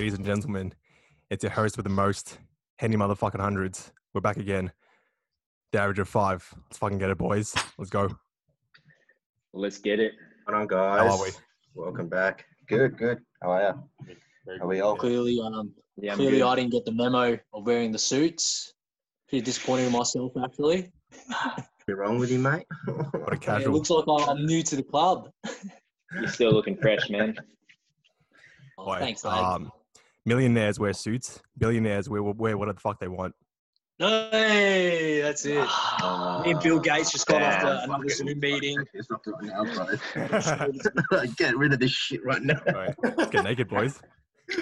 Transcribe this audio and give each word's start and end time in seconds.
ladies 0.00 0.14
and 0.14 0.24
gentlemen, 0.24 0.72
it's 1.28 1.44
your 1.44 1.52
host 1.52 1.76
with 1.76 1.84
the 1.84 1.90
most, 1.90 2.38
Henny 2.76 2.96
motherfucking 2.96 3.38
hundreds. 3.38 3.92
We're 4.14 4.22
back 4.22 4.38
again. 4.38 4.72
The 5.72 5.80
average 5.82 5.98
of 5.98 6.08
five. 6.08 6.42
Let's 6.68 6.78
fucking 6.78 6.96
get 6.96 7.10
it, 7.10 7.18
boys. 7.18 7.54
Let's 7.76 7.90
go. 7.90 8.08
Let's 9.52 9.76
get 9.76 10.00
it. 10.00 10.12
What 10.46 10.56
on, 10.56 10.66
guys? 10.68 11.00
How 11.06 11.16
are 11.18 11.22
we? 11.22 11.28
Welcome 11.74 12.08
back. 12.08 12.46
Good, 12.66 12.96
good. 12.96 13.18
How 13.42 13.50
are 13.50 13.76
you? 14.48 14.58
Are 14.62 14.66
we 14.66 14.80
all 14.80 14.96
Clearly, 14.96 15.38
um, 15.44 15.74
Yeah, 15.98 16.14
clearly, 16.14 16.38
good. 16.38 16.46
I 16.46 16.54
didn't 16.56 16.72
get 16.72 16.86
the 16.86 16.92
memo 16.92 17.38
of 17.52 17.66
wearing 17.66 17.92
the 17.92 17.98
suits. 17.98 18.72
Pretty 19.28 19.44
disappointed 19.44 19.84
in 19.88 19.92
myself, 19.92 20.32
actually. 20.42 20.90
What's 21.28 21.68
wrong 21.90 22.18
with 22.18 22.30
you, 22.32 22.38
mate? 22.38 22.64
What 22.86 22.96
a 23.04 23.10
Yeah, 23.32 23.34
it 23.34 23.40
casual. 23.42 23.74
looks 23.74 23.90
like 23.90 24.08
I'm- 24.08 24.30
I'm 24.30 24.46
new 24.46 24.62
to 24.62 24.76
the 24.76 24.82
club. 24.82 25.28
You're 26.14 26.28
still 26.28 26.52
looking 26.52 26.78
fresh, 26.78 27.10
man. 27.10 27.36
Oh, 28.78 28.86
Boy, 28.86 28.98
thanks, 28.98 29.22
mate. 29.24 29.32
um, 29.32 29.70
millionaires 30.26 30.78
wear 30.78 30.92
suits. 30.92 31.40
Billionaires 31.58 32.08
wear, 32.08 32.22
wear 32.22 32.56
whatever 32.56 32.74
the 32.74 32.80
fuck 32.80 33.00
they 33.00 33.08
want. 33.08 33.34
hey, 33.98 35.20
that's 35.20 35.44
it. 35.44 35.66
Uh, 36.02 36.42
Me 36.44 36.52
and 36.52 36.60
Bill 36.60 36.78
Gates 36.78 37.10
just 37.12 37.26
got 37.26 37.42
off 37.42 37.60
the, 37.60 37.82
another 37.84 38.08
Zoom 38.08 38.38
meeting. 38.40 38.78
It's 38.94 39.10
not 39.10 39.20
right 39.26 39.42
now, 39.42 39.64
bro. 39.64 39.86
Get 41.36 41.56
rid 41.56 41.72
of 41.72 41.80
this 41.80 41.90
shit 41.90 42.24
right 42.24 42.42
now. 42.42 42.60
Right, 42.66 42.94
let's 43.02 43.30
get 43.30 43.42
naked, 43.44 43.68
boys. 43.68 44.00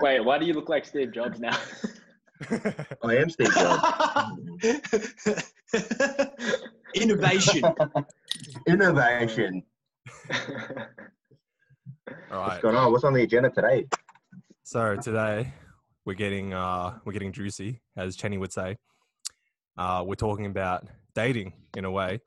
Wait, 0.00 0.20
why 0.20 0.38
do 0.38 0.46
you 0.46 0.52
look 0.54 0.68
like 0.68 0.84
Steve 0.84 1.10
Jobs 1.12 1.40
now? 1.40 1.56
I 3.04 3.16
am 3.16 3.30
Steve 3.30 3.52
Jobs. 3.54 3.82
Innovation. 6.94 7.62
Innovation. 8.66 9.62
All 12.32 12.40
What's 12.40 12.62
going 12.62 12.76
on? 12.76 12.90
What's 12.92 13.04
on 13.04 13.12
the 13.12 13.22
agenda 13.22 13.50
today? 13.50 13.86
So 14.62 14.96
today 14.96 15.52
we're 16.06 16.14
getting 16.14 16.54
uh 16.54 16.98
we're 17.04 17.12
getting 17.12 17.30
juicy, 17.30 17.82
as 17.94 18.16
Chenny 18.16 18.40
would 18.40 18.52
say. 18.52 18.78
Uh, 19.76 20.02
we're 20.06 20.14
talking 20.14 20.46
about 20.46 20.86
dating 21.14 21.52
in 21.76 21.84
a 21.84 21.90
way, 21.90 22.20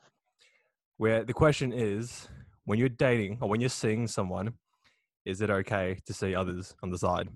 where 0.97 1.23
the 1.23 1.34
question 1.34 1.73
is, 1.73 2.28
when 2.66 2.78
you're 2.78 2.88
dating 2.88 3.39
or 3.42 3.50
when 3.50 3.62
you're 3.62 3.70
seeing 3.70 4.08
someone, 4.08 4.53
is 5.25 5.42
it 5.42 5.50
okay 5.50 5.97
to 6.06 6.14
see 6.14 6.36
others 6.36 6.75
on 6.84 6.92
the 6.92 7.00
side? 7.00 7.28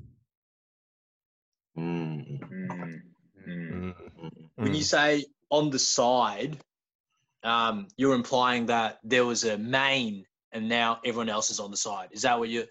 Mm, 1.75 2.39
Mm, 2.39 3.01
mm. 3.47 3.81
Mm, 3.81 3.95
when 4.57 4.75
you 4.75 4.83
say 4.83 5.25
on 5.49 5.71
the 5.71 5.79
side, 5.79 6.59
um, 7.43 7.87
you're 7.97 8.13
implying 8.13 8.67
that 8.67 8.99
there 9.03 9.25
was 9.25 9.43
a 9.43 9.57
main 9.57 10.25
and 10.51 10.67
now 10.67 10.99
everyone 11.05 11.29
else 11.29 11.49
is 11.49 11.59
on 11.59 11.71
the 11.71 11.77
side. 11.77 12.09
Is 12.11 12.21
that 12.23 12.37
what 12.37 12.49
you 12.49 12.65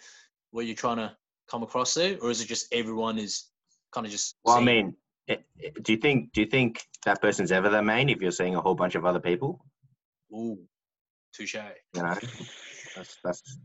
what 0.50 0.66
you're 0.66 0.74
trying 0.76 0.96
to 0.98 1.16
come 1.50 1.62
across 1.62 1.94
there, 1.94 2.16
or 2.20 2.30
is 2.30 2.40
it 2.40 2.46
just 2.46 2.72
everyone 2.72 3.18
is 3.18 3.44
kind 3.92 4.06
of 4.06 4.12
just? 4.12 4.36
Well, 4.44 4.56
I 4.56 4.60
mean, 4.60 4.94
it, 5.26 5.44
it- 5.58 5.82
do 5.82 5.92
you 5.92 5.98
think 5.98 6.32
do 6.32 6.40
you 6.40 6.46
think 6.46 6.82
that 7.04 7.20
person's 7.22 7.52
ever 7.52 7.68
the 7.68 7.82
main 7.82 8.08
if 8.08 8.20
you're 8.20 8.30
seeing 8.30 8.54
a 8.54 8.60
whole 8.60 8.74
bunch 8.74 8.94
of 8.94 9.04
other 9.04 9.20
people? 9.20 9.64
ooh, 10.34 10.58
touche. 11.32 11.54
You 11.54 12.02
know, 12.02 12.16
that's 12.96 13.16
that's. 13.24 13.58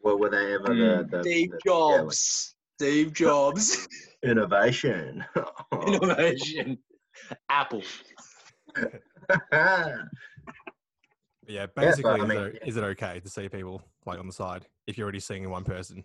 Well, 0.00 0.18
were 0.18 0.30
they 0.30 0.54
ever 0.54 0.64
the, 0.66 0.72
mm. 0.74 1.10
the, 1.10 1.22
Steve 1.22 1.50
the- 1.50 1.58
yeah, 1.64 1.72
like 1.72 2.00
Jobs. 2.00 2.54
Steve 2.78 3.12
Jobs. 3.12 3.88
innovation? 4.24 5.24
Innovation. 5.86 6.78
Apple. 7.48 7.82
Yeah, 11.52 11.66
but 11.66 11.84
basically, 11.84 12.12
I 12.12 12.16
is, 12.16 12.28
mean- 12.28 12.38
it, 12.38 12.62
is 12.64 12.76
it 12.78 12.82
okay 12.82 13.20
to 13.20 13.28
see 13.28 13.46
people 13.50 13.82
like 14.06 14.18
on 14.18 14.26
the 14.26 14.32
side 14.32 14.66
if 14.86 14.96
you're 14.96 15.04
already 15.04 15.20
seeing 15.20 15.48
one 15.50 15.64
person? 15.64 16.02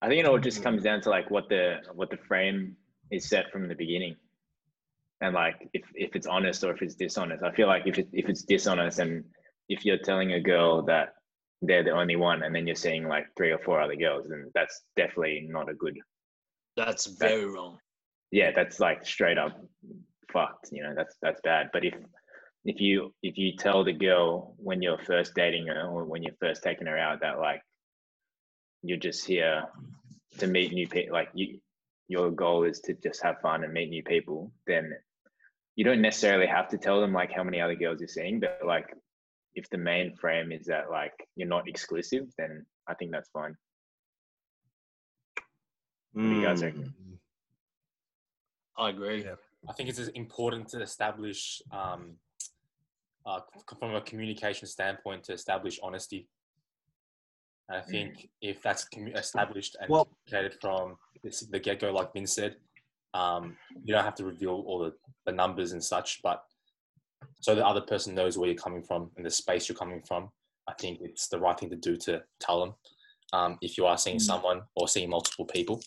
I 0.00 0.08
think 0.08 0.20
it 0.20 0.26
all 0.26 0.38
just 0.38 0.62
comes 0.62 0.82
down 0.82 1.02
to 1.02 1.10
like 1.10 1.30
what 1.30 1.50
the 1.50 1.80
what 1.92 2.08
the 2.08 2.16
frame 2.16 2.76
is 3.10 3.28
set 3.28 3.52
from 3.52 3.68
the 3.68 3.74
beginning, 3.74 4.16
and 5.20 5.34
like 5.34 5.68
if 5.74 5.82
if 5.94 6.16
it's 6.16 6.26
honest 6.26 6.64
or 6.64 6.72
if 6.72 6.80
it's 6.80 6.94
dishonest. 6.94 7.42
I 7.42 7.52
feel 7.52 7.66
like 7.66 7.82
if 7.86 7.98
it, 7.98 8.08
if 8.12 8.30
it's 8.30 8.42
dishonest 8.42 9.00
and 9.00 9.22
if 9.68 9.84
you're 9.84 9.98
telling 9.98 10.32
a 10.32 10.40
girl 10.40 10.80
that 10.86 11.14
they're 11.60 11.84
the 11.84 11.90
only 11.90 12.16
one 12.16 12.42
and 12.42 12.54
then 12.54 12.66
you're 12.66 12.76
seeing 12.76 13.06
like 13.06 13.26
three 13.36 13.50
or 13.50 13.58
four 13.58 13.82
other 13.82 13.96
girls, 13.96 14.28
then 14.30 14.50
that's 14.54 14.84
definitely 14.96 15.46
not 15.50 15.68
a 15.68 15.74
good. 15.74 15.98
That's 16.74 17.04
very 17.04 17.44
wrong. 17.44 17.78
Yeah, 18.30 18.52
that's 18.54 18.80
like 18.80 19.04
straight 19.04 19.36
up 19.36 19.60
fucked. 20.32 20.68
You 20.72 20.84
know, 20.84 20.94
that's 20.96 21.16
that's 21.20 21.40
bad. 21.42 21.68
But 21.72 21.84
if 21.84 21.94
if 22.64 22.80
you 22.80 23.14
if 23.22 23.38
you 23.38 23.56
tell 23.56 23.84
the 23.84 23.92
girl 23.92 24.54
when 24.58 24.82
you're 24.82 24.98
first 24.98 25.34
dating 25.34 25.66
her 25.66 25.86
or 25.86 26.04
when 26.04 26.22
you're 26.22 26.34
first 26.40 26.62
taking 26.62 26.86
her 26.86 26.98
out 26.98 27.20
that 27.20 27.38
like 27.38 27.62
you're 28.82 28.98
just 28.98 29.24
here 29.26 29.64
to 30.38 30.46
meet 30.46 30.72
new 30.72 30.86
people 30.88 31.12
like 31.12 31.28
you 31.34 31.58
your 32.08 32.30
goal 32.30 32.64
is 32.64 32.80
to 32.80 32.94
just 32.94 33.22
have 33.22 33.40
fun 33.40 33.64
and 33.64 33.72
meet 33.72 33.90
new 33.90 34.02
people 34.02 34.52
then 34.66 34.92
you 35.76 35.84
don't 35.84 36.02
necessarily 36.02 36.46
have 36.46 36.68
to 36.68 36.78
tell 36.78 37.00
them 37.00 37.12
like 37.12 37.32
how 37.32 37.44
many 37.44 37.60
other 37.60 37.74
girls 37.74 38.00
you're 38.00 38.08
seeing 38.08 38.40
but 38.40 38.60
like 38.64 38.94
if 39.54 39.68
the 39.70 39.78
main 39.78 40.14
frame 40.16 40.52
is 40.52 40.66
that 40.66 40.90
like 40.90 41.14
you're 41.36 41.48
not 41.48 41.68
exclusive 41.68 42.26
then 42.36 42.64
i 42.88 42.94
think 42.94 43.10
that's 43.10 43.30
fine 43.30 43.54
do 46.18 46.22
you 46.22 46.42
guys 46.42 46.62
reckon? 46.64 46.82
Mm. 46.82 47.18
I 48.76 48.90
agree. 48.90 49.24
Yeah. 49.24 49.34
I 49.68 49.72
think 49.72 49.88
it's 49.88 49.98
important 49.98 50.68
to 50.68 50.82
establish, 50.82 51.62
um, 51.72 52.14
uh, 53.28 53.40
from 53.78 53.94
a 53.94 54.00
communication 54.00 54.66
standpoint, 54.66 55.22
to 55.24 55.32
establish 55.32 55.78
honesty. 55.82 56.26
And 57.68 57.76
I 57.78 57.82
think 57.82 58.30
if 58.40 58.62
that's 58.62 58.86
established 59.14 59.76
and 59.80 59.90
Well- 59.90 60.08
communicated 60.26 60.58
from 60.60 60.96
the 61.22 61.46
the 61.50 61.60
get 61.60 61.80
go, 61.80 61.92
like 61.92 62.12
Vin 62.14 62.26
said, 62.26 62.56
um, 63.14 63.56
you 63.84 63.94
don't 63.94 64.04
have 64.04 64.14
to 64.16 64.24
reveal 64.24 64.56
all 64.66 64.78
the, 64.78 64.92
the 65.26 65.32
numbers 65.32 65.72
and 65.72 65.82
such, 65.84 66.22
but 66.22 66.44
so 67.40 67.54
the 67.54 67.66
other 67.66 67.80
person 67.82 68.14
knows 68.14 68.38
where 68.38 68.48
you're 68.48 68.58
coming 68.66 68.82
from 68.82 69.10
and 69.16 69.26
the 69.26 69.30
space 69.30 69.68
you're 69.68 69.76
coming 69.76 70.02
from. 70.02 70.30
I 70.66 70.74
think 70.80 71.00
it's 71.02 71.28
the 71.28 71.38
right 71.38 71.58
thing 71.58 71.70
to 71.70 71.76
do 71.76 71.96
to 71.96 72.22
tell 72.40 72.60
them 72.60 72.74
um, 73.32 73.58
if 73.60 73.76
you 73.76 73.86
are 73.86 73.98
seeing 73.98 74.16
Mm. 74.18 74.22
someone 74.22 74.62
or 74.74 74.88
seeing 74.88 75.10
multiple 75.10 75.44
people. 75.44 75.82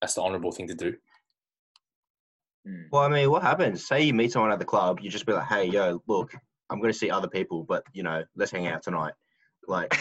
That's 0.00 0.14
the 0.14 0.22
honourable 0.22 0.52
thing 0.52 0.68
to 0.68 0.74
do. 0.74 0.96
Mm. 2.66 2.86
Well, 2.90 3.02
I 3.02 3.08
mean, 3.08 3.30
what 3.30 3.42
happens? 3.42 3.86
Say 3.86 4.02
you 4.02 4.14
meet 4.14 4.32
someone 4.32 4.52
at 4.52 4.58
the 4.58 4.64
club, 4.64 5.00
you 5.00 5.10
just 5.10 5.26
be 5.26 5.32
like, 5.32 5.46
"Hey, 5.46 5.66
yo, 5.66 6.00
look, 6.06 6.32
I'm 6.70 6.80
going 6.80 6.92
to 6.92 6.98
see 6.98 7.10
other 7.10 7.28
people, 7.28 7.64
but 7.64 7.84
you 7.92 8.02
know, 8.02 8.24
let's 8.36 8.50
hang 8.50 8.66
out 8.66 8.82
tonight." 8.82 9.12
Like, 9.68 9.94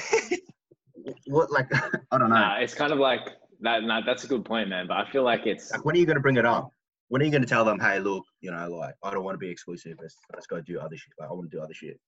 what? 1.27 1.51
Like, 1.51 1.67
I 2.11 2.17
don't 2.17 2.29
know. 2.29 2.35
nah, 2.35 2.57
it's 2.59 2.73
kind 2.73 2.91
of 2.91 2.99
like 2.99 3.29
that 3.61 3.83
nah, 3.83 4.01
that's 4.05 4.23
a 4.25 4.27
good 4.27 4.43
point 4.43 4.67
man 4.67 4.87
but 4.87 4.97
i 4.97 5.09
feel 5.09 5.23
like 5.23 5.45
it's 5.45 5.71
Like, 5.71 5.85
when 5.85 5.95
are 5.95 5.99
you 5.99 6.05
going 6.05 6.17
to 6.17 6.21
bring 6.21 6.35
it 6.35 6.45
up? 6.45 6.69
When 7.07 7.21
are 7.21 7.25
you 7.25 7.31
going 7.31 7.43
to 7.43 7.47
tell 7.47 7.63
them, 7.63 7.79
"Hey, 7.79 7.99
look, 7.99 8.25
you 8.41 8.51
know, 8.51 8.69
like, 8.69 8.95
I 9.03 9.11
don't 9.11 9.23
want 9.23 9.35
to 9.35 9.39
be 9.39 9.49
exclusive. 9.49 9.97
Let's 10.01 10.17
let's 10.33 10.47
go 10.47 10.59
do 10.61 10.79
other 10.79 10.97
shit. 10.97 11.13
Like, 11.19 11.29
I 11.29 11.33
want 11.33 11.49
to 11.51 11.57
do 11.57 11.61
other 11.63 11.73
shit." 11.73 11.99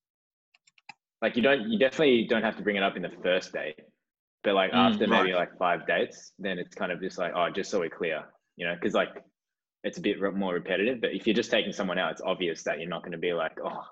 like 1.22 1.35
you 1.35 1.41
don't 1.41 1.69
you 1.69 1.79
definitely 1.79 2.27
don't 2.29 2.43
have 2.43 2.55
to 2.57 2.63
bring 2.63 2.75
it 2.75 2.83
up 2.83 2.95
in 2.95 3.01
the 3.01 3.11
first 3.23 3.53
date 3.53 3.79
but 4.43 4.53
like 4.53 4.72
Mm, 4.72 4.91
after 4.91 5.07
maybe 5.07 5.33
like 5.33 5.57
five 5.57 5.87
dates 5.87 6.33
then 6.39 6.59
it's 6.59 6.75
kind 6.75 6.91
of 6.91 7.01
just 7.01 7.17
like 7.17 7.31
oh 7.35 7.49
just 7.49 7.72
so 7.72 7.79
we're 7.79 7.89
clear 7.89 8.23
you 8.57 8.66
know 8.66 8.75
because 8.75 8.93
like 8.93 9.09
it's 9.85 9.97
a 9.97 10.01
bit 10.01 10.19
more 10.35 10.53
repetitive 10.53 11.00
but 11.00 11.13
if 11.13 11.25
you're 11.25 11.35
just 11.35 11.51
taking 11.51 11.72
someone 11.72 11.97
out 11.97 12.12
it's 12.12 12.22
obvious 12.22 12.63
that 12.63 12.79
you're 12.79 12.90
not 12.90 13.01
going 13.01 13.12
to 13.12 13.18
be 13.18 13.34
like 13.34 13.57
oh 13.63 13.84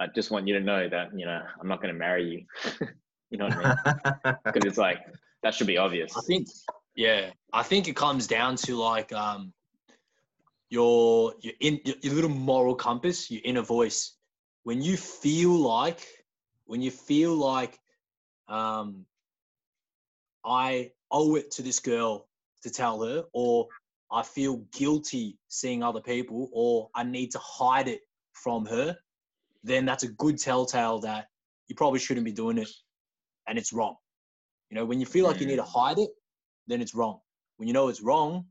i 0.00 0.06
just 0.14 0.30
want 0.30 0.48
you 0.48 0.54
to 0.54 0.60
know 0.60 0.88
that 0.88 1.08
you 1.16 1.26
know 1.26 1.40
i'm 1.60 1.68
not 1.68 1.80
going 1.80 1.92
to 1.92 1.98
marry 1.98 2.46
you. 2.78 2.86
You 3.28 3.38
know 3.38 3.46
what 3.46 3.56
i 3.56 4.14
mean? 4.24 4.36
Because 4.44 4.64
it's 4.64 4.78
like 4.78 5.00
that 5.42 5.54
should 5.54 5.66
be 5.66 5.78
obvious. 5.78 6.16
I 6.16 6.20
think, 6.22 6.48
yeah, 6.94 7.30
I 7.52 7.62
think 7.62 7.88
it 7.88 7.96
comes 7.96 8.26
down 8.26 8.56
to 8.56 8.76
like 8.76 9.12
um, 9.12 9.52
your 10.70 11.34
your 11.40 11.54
in 11.60 11.80
your, 11.84 11.96
your 12.02 12.14
little 12.14 12.30
moral 12.30 12.74
compass, 12.74 13.30
your 13.30 13.42
inner 13.44 13.62
voice. 13.62 14.16
When 14.64 14.82
you 14.82 14.96
feel 14.96 15.52
like, 15.52 16.04
when 16.64 16.82
you 16.82 16.90
feel 16.90 17.34
like, 17.34 17.78
um, 18.48 19.06
I 20.44 20.90
owe 21.10 21.36
it 21.36 21.52
to 21.52 21.62
this 21.62 21.78
girl 21.78 22.26
to 22.62 22.70
tell 22.70 23.04
her, 23.04 23.24
or 23.32 23.68
I 24.10 24.22
feel 24.22 24.58
guilty 24.72 25.38
seeing 25.48 25.82
other 25.82 26.00
people, 26.00 26.48
or 26.52 26.88
I 26.94 27.02
need 27.02 27.30
to 27.32 27.38
hide 27.38 27.88
it 27.88 28.00
from 28.32 28.64
her, 28.66 28.96
then 29.64 29.84
that's 29.84 30.04
a 30.04 30.08
good 30.08 30.38
telltale 30.38 31.00
that 31.00 31.26
you 31.68 31.74
probably 31.74 31.98
shouldn't 31.98 32.24
be 32.24 32.32
doing 32.32 32.58
it, 32.58 32.70
and 33.48 33.58
it's 33.58 33.72
wrong. 33.72 33.96
You 34.70 34.76
know, 34.76 34.84
when 34.84 35.00
you 35.00 35.06
feel 35.06 35.26
like 35.26 35.40
you 35.40 35.46
need 35.46 35.56
to 35.56 35.62
hide 35.62 35.98
it, 35.98 36.10
then 36.66 36.80
it's 36.80 36.94
wrong. 36.94 37.20
When 37.56 37.68
you 37.68 37.74
know 37.74 37.88
it's 37.88 38.02
wrong, 38.02 38.46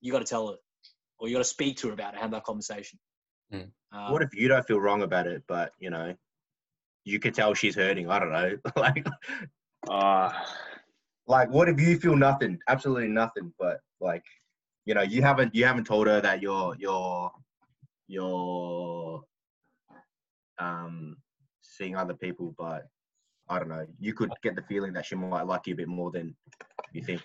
you 0.00 0.12
got 0.12 0.20
to 0.20 0.24
tell 0.24 0.48
her, 0.48 0.56
or 1.18 1.28
you 1.28 1.34
got 1.34 1.40
to 1.40 1.44
speak 1.44 1.76
to 1.78 1.88
her 1.88 1.92
about 1.92 2.14
it, 2.14 2.20
have 2.20 2.30
that 2.32 2.44
conversation. 2.44 2.98
Mm. 3.52 3.70
Um, 3.92 4.12
what 4.12 4.22
if 4.22 4.34
you 4.34 4.48
don't 4.48 4.66
feel 4.66 4.80
wrong 4.80 5.02
about 5.02 5.26
it, 5.26 5.42
but 5.46 5.72
you 5.78 5.90
know, 5.90 6.14
you 7.04 7.18
could 7.18 7.34
tell 7.34 7.54
she's 7.54 7.74
hurting? 7.74 8.10
I 8.10 8.18
don't 8.18 8.32
know. 8.32 8.56
like, 8.76 9.06
uh, 9.88 10.32
like, 11.26 11.50
what 11.50 11.68
if 11.68 11.80
you 11.80 11.98
feel 11.98 12.16
nothing, 12.16 12.58
absolutely 12.68 13.08
nothing, 13.08 13.52
but 13.58 13.80
like, 14.00 14.24
you 14.84 14.94
know, 14.94 15.02
you 15.02 15.22
haven't 15.22 15.54
you 15.54 15.64
haven't 15.64 15.84
told 15.84 16.06
her 16.06 16.20
that 16.20 16.42
you're 16.42 16.74
you're 16.78 17.30
you're 18.08 19.22
um 20.58 21.16
seeing 21.62 21.96
other 21.96 22.14
people, 22.14 22.54
but 22.58 22.82
I 23.48 23.58
don't 23.58 23.68
know. 23.68 23.86
You 23.98 24.14
could 24.14 24.30
get 24.42 24.56
the 24.56 24.62
feeling 24.62 24.92
that 24.94 25.06
she 25.06 25.14
might 25.14 25.46
like 25.46 25.66
you 25.66 25.74
a 25.74 25.76
bit 25.76 25.88
more 25.88 26.10
than 26.10 26.34
you 26.92 27.02
think. 27.02 27.22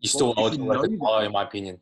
You 0.00 0.08
still 0.08 0.28
Well, 0.36 0.44
owe 0.44 0.46
it 0.48 0.50
to 0.50 0.56
you 0.62 0.70
her 0.72 0.78
to 0.86 0.98
tell 0.98 1.18
her, 1.20 1.24
in 1.26 1.32
my 1.32 1.42
opinion. 1.42 1.78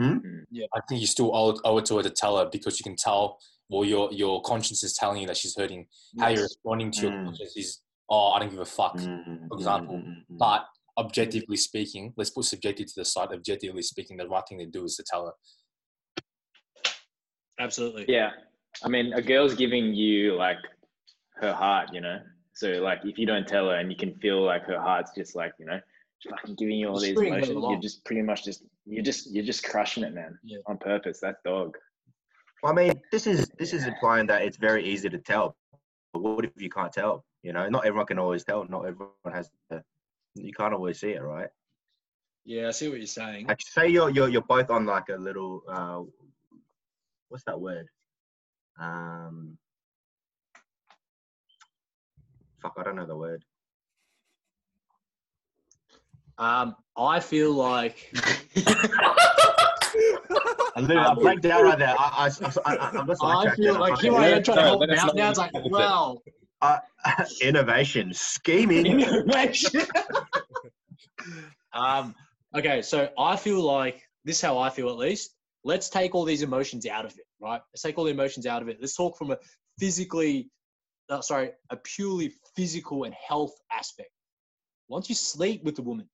Hmm? 0.00 0.18
Yeah. 0.50 0.66
I 0.74 0.80
think 0.88 1.00
you 1.00 1.06
still 1.06 1.34
owe, 1.34 1.56
owe 1.64 1.78
it 1.78 1.86
to 1.86 1.98
her 1.98 2.02
to 2.02 2.10
tell 2.10 2.38
her 2.38 2.46
because 2.50 2.80
you 2.80 2.84
can 2.84 2.96
tell, 2.96 3.38
well, 3.68 3.84
your 3.84 4.12
your 4.12 4.42
conscience 4.42 4.82
is 4.82 4.94
telling 4.94 5.20
you 5.20 5.26
that 5.28 5.36
she's 5.36 5.56
hurting. 5.56 5.86
How 6.18 6.28
you're 6.28 6.42
responding 6.42 6.90
to 6.92 7.00
your 7.02 7.10
Mm. 7.12 7.24
conscience 7.24 7.56
is, 7.56 7.80
oh, 8.08 8.32
I 8.32 8.40
don't 8.40 8.50
give 8.50 8.58
a 8.58 8.64
fuck. 8.64 8.96
Mm, 8.98 9.48
For 9.48 9.56
example, 9.56 9.96
mm, 9.96 10.06
mm, 10.06 10.16
mm. 10.32 10.38
But 10.38 10.66
objectively 10.98 11.56
speaking, 11.56 12.12
let's 12.16 12.30
put 12.30 12.44
subjective 12.44 12.86
to 12.86 12.92
the 12.96 13.04
side. 13.04 13.28
Objectively 13.32 13.82
speaking, 13.82 14.16
the 14.16 14.28
right 14.28 14.42
thing 14.48 14.58
to 14.58 14.66
do 14.66 14.84
is 14.84 14.96
to 14.96 15.04
tell 15.10 15.26
her. 15.26 15.32
Absolutely. 17.60 18.04
Yeah. 18.08 18.30
I 18.84 18.88
mean, 18.88 19.12
a 19.12 19.22
girl's 19.22 19.54
giving 19.54 19.94
you 19.94 20.34
like 20.34 20.58
her 21.36 21.52
heart, 21.52 21.90
you 21.92 22.00
know? 22.00 22.18
So, 22.54 22.68
like, 22.82 23.00
if 23.04 23.18
you 23.18 23.26
don't 23.26 23.46
tell 23.46 23.68
her 23.70 23.76
and 23.76 23.90
you 23.90 23.96
can 23.96 24.14
feel 24.16 24.42
like 24.42 24.64
her 24.64 24.80
heart's 24.80 25.12
just 25.16 25.34
like, 25.34 25.52
you 25.58 25.66
know, 25.66 25.80
fucking 26.28 26.54
giving 26.56 26.76
you 26.76 26.88
all 26.88 26.94
Just 26.94 27.16
these 27.16 27.26
emotions, 27.26 27.64
you're 27.68 27.80
just 27.80 28.04
pretty 28.04 28.22
much 28.22 28.44
just, 28.44 28.64
you're 28.86 29.02
just, 29.02 29.32
you're 29.32 29.44
just 29.44 29.64
crushing 29.64 30.04
it, 30.04 30.14
man. 30.14 30.38
Yeah. 30.42 30.58
On 30.66 30.78
purpose. 30.78 31.20
That 31.20 31.36
dog. 31.44 31.76
I 32.64 32.72
mean, 32.72 32.92
this 33.12 33.26
is 33.26 33.50
this 33.58 33.74
is 33.74 33.86
implying 33.86 34.26
that 34.28 34.42
it's 34.42 34.56
very 34.56 34.84
easy 34.88 35.10
to 35.10 35.18
tell. 35.18 35.54
But 36.12 36.22
what 36.22 36.44
if 36.44 36.52
you 36.56 36.70
can't 36.70 36.92
tell? 36.92 37.24
You 37.42 37.52
know, 37.52 37.68
not 37.68 37.84
everyone 37.84 38.06
can 38.06 38.18
always 38.18 38.42
tell. 38.42 38.64
Not 38.68 38.86
everyone 38.86 39.10
has. 39.32 39.50
To, 39.70 39.82
you 40.34 40.52
can't 40.52 40.74
always 40.74 41.00
see 41.00 41.10
it, 41.10 41.22
right? 41.22 41.48
Yeah, 42.44 42.68
I 42.68 42.70
see 42.72 42.88
what 42.88 42.98
you're 42.98 43.06
saying. 43.06 43.46
Like, 43.46 43.60
say 43.62 43.88
you're 43.88 44.10
you're 44.10 44.28
you're 44.28 44.42
both 44.42 44.70
on 44.70 44.84
like 44.84 45.08
a 45.08 45.16
little. 45.16 45.62
Uh, 45.68 46.02
what's 47.28 47.44
that 47.44 47.60
word? 47.60 47.86
Um. 48.78 49.56
Fuck, 52.60 52.74
I 52.78 52.82
don't 52.82 52.96
know 52.96 53.06
the 53.06 53.16
word. 53.16 53.44
Um, 56.38 56.74
I 56.96 57.20
feel 57.20 57.52
like 57.52 58.10
I 60.76 60.80
literally 60.80 60.98
I 60.98 61.14
blanked 61.14 61.46
out 61.46 61.62
right 61.62 61.78
there. 61.78 61.94
I, 61.96 62.28
I, 62.42 62.50
I, 62.66 62.76
I, 62.76 62.90
I'm 62.98 63.06
just 63.06 63.22
I 63.22 63.54
feel 63.54 63.78
like 63.78 64.00
here 64.00 64.14
I 64.16 64.28
am 64.28 64.42
trying 64.42 64.56
to 64.56 64.62
help 64.62 64.82
him 64.82 64.90
out. 64.90 65.14
Now 65.14 65.30
it's 65.30 65.38
like, 65.38 65.52
wow, 66.64 66.80
innovation, 67.42 68.12
scheming. 68.12 68.86
innovation. 68.86 69.82
um, 71.72 72.14
okay, 72.56 72.82
so 72.82 73.08
I 73.18 73.36
feel 73.36 73.60
like 73.60 74.02
this 74.24 74.36
is 74.36 74.42
how 74.42 74.58
I 74.58 74.70
feel 74.70 74.88
at 74.88 74.96
least. 74.96 75.34
Let's 75.64 75.88
take 75.88 76.14
all 76.14 76.24
these 76.24 76.42
emotions 76.42 76.86
out 76.86 77.04
of 77.04 77.12
it, 77.12 77.24
right? 77.40 77.60
Let's 77.72 77.82
take 77.82 77.98
all 77.98 78.04
the 78.04 78.10
emotions 78.10 78.46
out 78.46 78.62
of 78.62 78.68
it. 78.68 78.78
Let's 78.80 78.96
talk 78.96 79.16
from 79.16 79.30
a 79.30 79.38
physically, 79.78 80.50
uh, 81.08 81.20
sorry, 81.20 81.52
a 81.70 81.76
purely 81.76 82.32
physical 82.54 83.04
and 83.04 83.14
health 83.14 83.54
aspect. 83.72 84.10
Once 84.88 85.08
you 85.08 85.14
sleep 85.14 85.64
with 85.64 85.78
a 85.78 85.82
woman, 85.82 86.08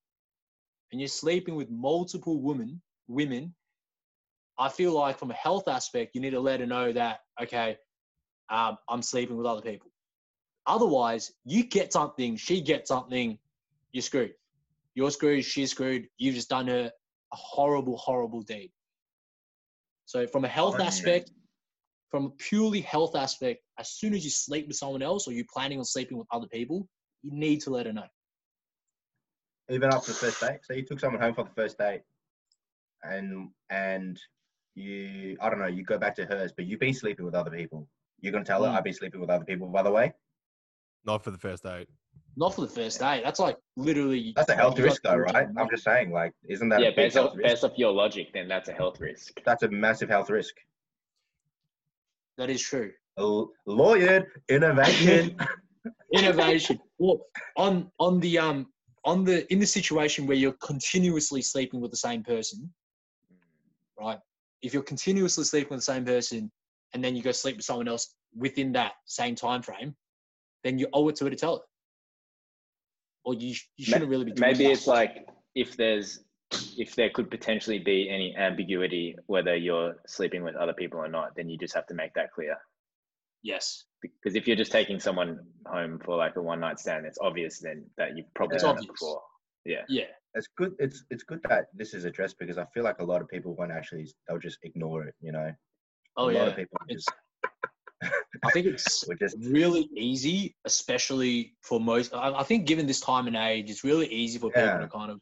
and 0.92 1.00
you're 1.00 1.08
sleeping 1.08 1.54
with 1.54 1.70
multiple 1.70 2.40
women, 2.40 2.80
women, 3.08 3.54
I 4.58 4.68
feel 4.68 4.92
like 4.92 5.18
from 5.18 5.30
a 5.30 5.34
health 5.34 5.68
aspect, 5.68 6.14
you 6.14 6.20
need 6.20 6.30
to 6.30 6.40
let 6.40 6.60
her 6.60 6.66
know 6.66 6.92
that 6.92 7.20
okay, 7.42 7.76
um, 8.50 8.76
I'm 8.88 9.02
sleeping 9.02 9.36
with 9.36 9.46
other 9.46 9.62
people. 9.62 9.89
Otherwise, 10.66 11.32
you 11.44 11.64
get 11.64 11.92
something, 11.92 12.36
she 12.36 12.60
gets 12.60 12.88
something, 12.88 13.38
you're 13.92 14.02
screwed. 14.02 14.34
You're 14.94 15.10
screwed, 15.10 15.44
she's 15.44 15.70
screwed. 15.70 16.06
You've 16.18 16.34
just 16.34 16.48
done 16.48 16.68
her 16.68 16.90
a 17.32 17.36
horrible, 17.36 17.96
horrible 17.96 18.42
deed. 18.42 18.70
So, 20.04 20.26
from 20.26 20.44
a 20.44 20.48
health 20.48 20.80
aspect, 20.80 21.30
from 22.10 22.26
a 22.26 22.30
purely 22.30 22.80
health 22.80 23.14
aspect, 23.14 23.62
as 23.78 23.90
soon 23.90 24.14
as 24.14 24.24
you 24.24 24.30
sleep 24.30 24.66
with 24.66 24.76
someone 24.76 25.02
else 25.02 25.28
or 25.28 25.32
you're 25.32 25.44
planning 25.52 25.78
on 25.78 25.84
sleeping 25.84 26.18
with 26.18 26.26
other 26.32 26.48
people, 26.48 26.88
you 27.22 27.30
need 27.32 27.60
to 27.62 27.70
let 27.70 27.86
her 27.86 27.92
know. 27.92 28.06
even 29.70 29.92
after 29.92 30.10
the 30.10 30.18
first 30.18 30.40
date. 30.40 30.58
So 30.62 30.72
you 30.72 30.84
took 30.84 30.98
someone 30.98 31.22
home 31.22 31.34
for 31.34 31.44
the 31.44 31.50
first 31.50 31.78
date, 31.78 32.02
and 33.04 33.50
and 33.70 34.20
you 34.74 35.36
I 35.40 35.48
don't 35.48 35.60
know, 35.60 35.66
you 35.66 35.84
go 35.84 35.96
back 35.98 36.16
to 36.16 36.24
hers, 36.26 36.52
but 36.52 36.66
you've 36.66 36.80
been 36.80 36.94
sleeping 36.94 37.24
with 37.24 37.34
other 37.34 37.52
people. 37.52 37.88
You're 38.20 38.32
gonna 38.32 38.44
tell 38.44 38.64
her 38.64 38.70
Mm. 38.70 38.74
I've 38.74 38.84
been 38.84 38.94
sleeping 38.94 39.20
with 39.20 39.30
other 39.30 39.44
people. 39.44 39.68
By 39.68 39.82
the 39.82 39.90
way, 39.92 40.12
Not 41.04 41.24
for 41.24 41.30
the 41.30 41.38
first 41.38 41.62
date. 41.62 41.88
Not 42.36 42.54
for 42.54 42.62
the 42.62 42.68
first 42.68 43.00
date. 43.00 43.22
That's 43.24 43.40
like 43.40 43.56
literally. 43.76 44.32
that's 44.36 44.50
a 44.50 44.54
health 44.54 44.78
risk, 44.78 45.02
though, 45.02 45.16
right? 45.16 45.46
I'm 45.58 45.68
just 45.70 45.84
saying, 45.84 46.12
like, 46.12 46.32
isn't 46.48 46.68
that 46.68 46.80
yeah, 46.80 46.88
a 46.88 46.94
based 46.94 47.16
health 47.16 47.32
off, 47.32 47.36
risk? 47.36 47.48
based 47.48 47.64
off 47.64 47.72
your 47.76 47.92
logic, 47.92 48.28
then 48.32 48.48
that's 48.48 48.68
a 48.68 48.72
health 48.72 49.00
risk. 49.00 49.40
That's 49.44 49.62
a 49.62 49.68
massive 49.68 50.08
health 50.08 50.30
risk. 50.30 50.54
That 52.38 52.50
is 52.50 52.62
true. 52.62 52.92
L- 53.18 53.50
lawyered 53.68 54.26
innovation. 54.48 55.36
Innovation. 56.12 56.78
well, 56.98 57.20
on 57.56 57.90
on 57.98 58.20
the 58.20 58.38
um 58.38 58.66
on 59.04 59.24
the 59.24 59.50
in 59.52 59.58
the 59.58 59.66
situation 59.66 60.26
where 60.26 60.36
you're 60.36 60.56
continuously 60.62 61.40
sleeping 61.42 61.80
with 61.80 61.90
the 61.90 61.96
same 61.96 62.22
person, 62.22 62.70
right? 63.98 64.18
If 64.62 64.74
you're 64.74 64.82
continuously 64.82 65.44
sleeping 65.44 65.70
with 65.70 65.80
the 65.80 65.92
same 65.92 66.04
person 66.04 66.50
and 66.92 67.02
then 67.02 67.16
you 67.16 67.22
go 67.22 67.32
sleep 67.32 67.56
with 67.56 67.64
someone 67.64 67.88
else 67.88 68.14
within 68.36 68.72
that 68.72 68.92
same 69.06 69.34
time 69.34 69.62
frame, 69.62 69.94
then 70.64 70.78
you 70.78 70.88
owe 70.92 71.08
it 71.08 71.16
to 71.16 71.24
her 71.24 71.30
to 71.30 71.36
tell 71.36 71.56
her. 71.56 71.62
Or 73.24 73.34
you 73.34 73.54
you 73.76 73.84
shouldn't 73.84 74.10
really 74.10 74.24
be 74.24 74.32
doing 74.32 74.50
Maybe 74.52 74.64
that. 74.64 74.72
it's 74.72 74.86
like 74.86 75.26
if 75.54 75.76
there's 75.76 76.20
if 76.76 76.94
there 76.96 77.10
could 77.10 77.30
potentially 77.30 77.78
be 77.78 78.08
any 78.10 78.34
ambiguity 78.36 79.14
whether 79.26 79.54
you're 79.54 79.96
sleeping 80.06 80.42
with 80.42 80.56
other 80.56 80.72
people 80.72 80.98
or 80.98 81.08
not, 81.08 81.36
then 81.36 81.48
you 81.48 81.56
just 81.58 81.74
have 81.74 81.86
to 81.88 81.94
make 81.94 82.12
that 82.14 82.32
clear. 82.32 82.56
yes. 83.42 83.84
Because 84.02 84.34
if 84.34 84.46
you're 84.46 84.56
just 84.56 84.72
taking 84.72 84.98
someone 84.98 85.38
home 85.66 86.00
for 86.02 86.16
like 86.16 86.36
a 86.36 86.42
one 86.42 86.60
night 86.60 86.78
stand, 86.80 87.04
it's 87.04 87.18
obvious 87.20 87.58
then 87.60 87.84
that 87.98 88.16
you've 88.16 88.32
probably 88.34 88.54
It's 88.56 88.64
done 88.64 88.76
it 88.76 88.78
obvious. 88.80 88.92
before. 88.98 89.20
Yeah. 89.66 89.82
Yeah. 89.90 90.04
it's 90.34 90.48
good. 90.56 90.72
It's 90.78 91.04
it's 91.10 91.22
good 91.24 91.40
that 91.50 91.66
this 91.74 91.92
is 91.92 92.06
addressed 92.06 92.38
because 92.38 92.56
I 92.56 92.64
feel 92.72 92.82
like 92.84 93.00
a 93.00 93.04
lot 93.04 93.20
of 93.20 93.28
people 93.28 93.54
won't 93.54 93.70
actually. 93.72 94.06
They'll 94.26 94.38
just 94.38 94.58
ignore 94.62 95.04
it. 95.04 95.14
You 95.20 95.32
know. 95.32 95.52
Oh 96.16 96.30
a 96.30 96.32
lot 96.32 96.48
of 96.48 96.56
people 96.56 96.78
It's- 96.88 97.04
just. 97.04 97.10
I 98.44 98.50
think 98.50 98.66
it's 98.66 99.04
We're 99.40 99.50
really 99.50 99.88
easy, 99.96 100.54
especially 100.64 101.54
for 101.62 101.80
most. 101.80 102.14
I, 102.14 102.32
I 102.32 102.42
think, 102.42 102.66
given 102.66 102.86
this 102.86 103.00
time 103.00 103.26
and 103.26 103.36
age, 103.36 103.70
it's 103.70 103.84
really 103.84 104.06
easy 104.06 104.38
for 104.38 104.50
people 104.50 104.62
Yeah. 104.62 104.78
to 104.78 104.88
kind 104.88 105.10
of 105.10 105.20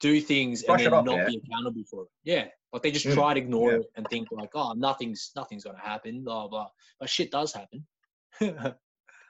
do 0.00 0.20
things 0.20 0.62
Brush 0.64 0.80
and 0.84 0.92
then 0.92 0.98
off, 1.00 1.04
not 1.04 1.16
yeah. 1.18 1.26
be 1.28 1.42
accountable 1.44 1.82
for 1.90 2.02
it. 2.04 2.08
Yeah, 2.24 2.46
like 2.72 2.82
they 2.82 2.90
just 2.90 3.06
Mm, 3.06 3.14
try 3.14 3.34
to 3.34 3.40
ignore 3.40 3.72
yeah. 3.72 3.78
it 3.78 3.86
and 3.96 4.06
think 4.08 4.28
like, 4.32 4.50
oh, 4.54 4.72
nothing's 4.72 5.30
nothing's 5.36 5.64
gonna 5.64 5.78
happen, 5.78 6.24
blah 6.24 6.48
blah. 6.48 6.68
But 6.98 7.08
shit 7.10 7.30
does 7.30 7.52
happen, 7.52 7.86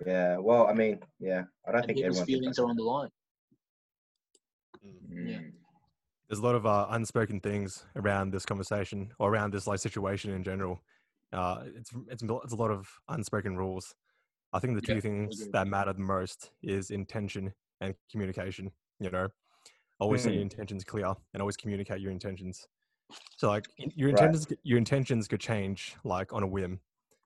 Yeah. 0.06 0.38
Well, 0.38 0.66
I 0.66 0.73
mean, 0.73 1.00
yeah. 1.18 1.44
I 1.68 1.73
don't 1.73 1.85
think 1.85 1.99
people's 1.99 2.23
feelings 2.23 2.59
are 2.59 2.66
on 2.66 2.76
the 2.76 2.83
line. 2.83 3.11
Yeah. 4.83 5.38
Mm. 5.38 5.52
There's 6.28 6.38
a 6.38 6.42
lot 6.42 6.54
of 6.54 6.64
uh, 6.64 6.87
unspoken 6.90 7.40
things 7.40 7.85
around 7.97 8.33
this 8.33 8.47
conversation 8.47 9.12
or 9.18 9.30
around 9.33 9.52
this 9.52 9.66
like 9.66 9.80
situation 9.80 10.33
in 10.33 10.44
general. 10.44 10.80
Uh, 11.32 11.64
it's 11.76 11.90
it's 12.08 12.22
it's 12.22 12.52
a 12.52 12.56
lot 12.56 12.70
of 12.70 12.88
unspoken 13.08 13.56
rules. 13.56 13.94
I 14.52 14.58
think 14.58 14.75
the 14.75 14.82
two 14.82 14.94
Yeah, 14.94 15.00
things 15.00 15.49
that 15.52 15.68
matter 15.68 15.92
the 15.92 16.00
most 16.00 16.52
is 16.62 16.90
intention 16.90 17.54
and 17.80 17.94
communication. 18.10 18.72
You 18.99 19.10
know, 19.10 19.28
always 20.00 20.22
set 20.22 20.32
your 20.34 20.42
intentions 20.42 20.84
clear 20.84 21.14
and 21.34 21.40
always 21.40 21.56
communicate 21.56 22.00
your 22.00 22.12
intentions. 22.12 22.66
So 23.37 23.49
like 23.49 23.66
your 23.78 24.08
Right. 24.08 24.10
intentions 24.10 24.46
your 24.64 24.78
intentions 24.78 25.28
could 25.28 25.40
change 25.40 25.96
like 26.04 26.32
on 26.32 26.42
a 26.42 26.46
whim, 26.46 26.80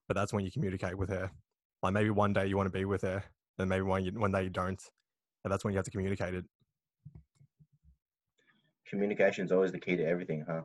but 0.08 0.14
that's 0.14 0.32
when 0.32 0.44
you 0.44 0.52
communicate 0.52 0.96
with 0.96 1.11
her. 1.11 1.30
Like 1.82 1.92
maybe 1.94 2.11
one 2.11 2.32
day 2.32 2.46
you 2.46 2.56
want 2.56 2.66
to 2.66 2.78
be 2.78 2.84
with 2.84 3.02
her, 3.02 3.25
and 3.58 3.68
maybe 3.68 3.82
one 3.82 4.04
you, 4.04 4.12
one 4.12 4.32
day 4.32 4.44
you 4.44 4.50
don't, 4.50 4.82
and 5.44 5.52
that's 5.52 5.64
when 5.64 5.73
you 5.73 5.78
have 5.78 5.84
to 5.87 5.90
communicate 5.90 6.34
it. 6.34 6.44
Communication 8.87 9.44
is 9.44 9.52
always 9.52 9.73
the 9.73 9.80
key 9.80 9.96
to 9.96 10.04
everything, 10.06 10.44
huh? 10.49 10.62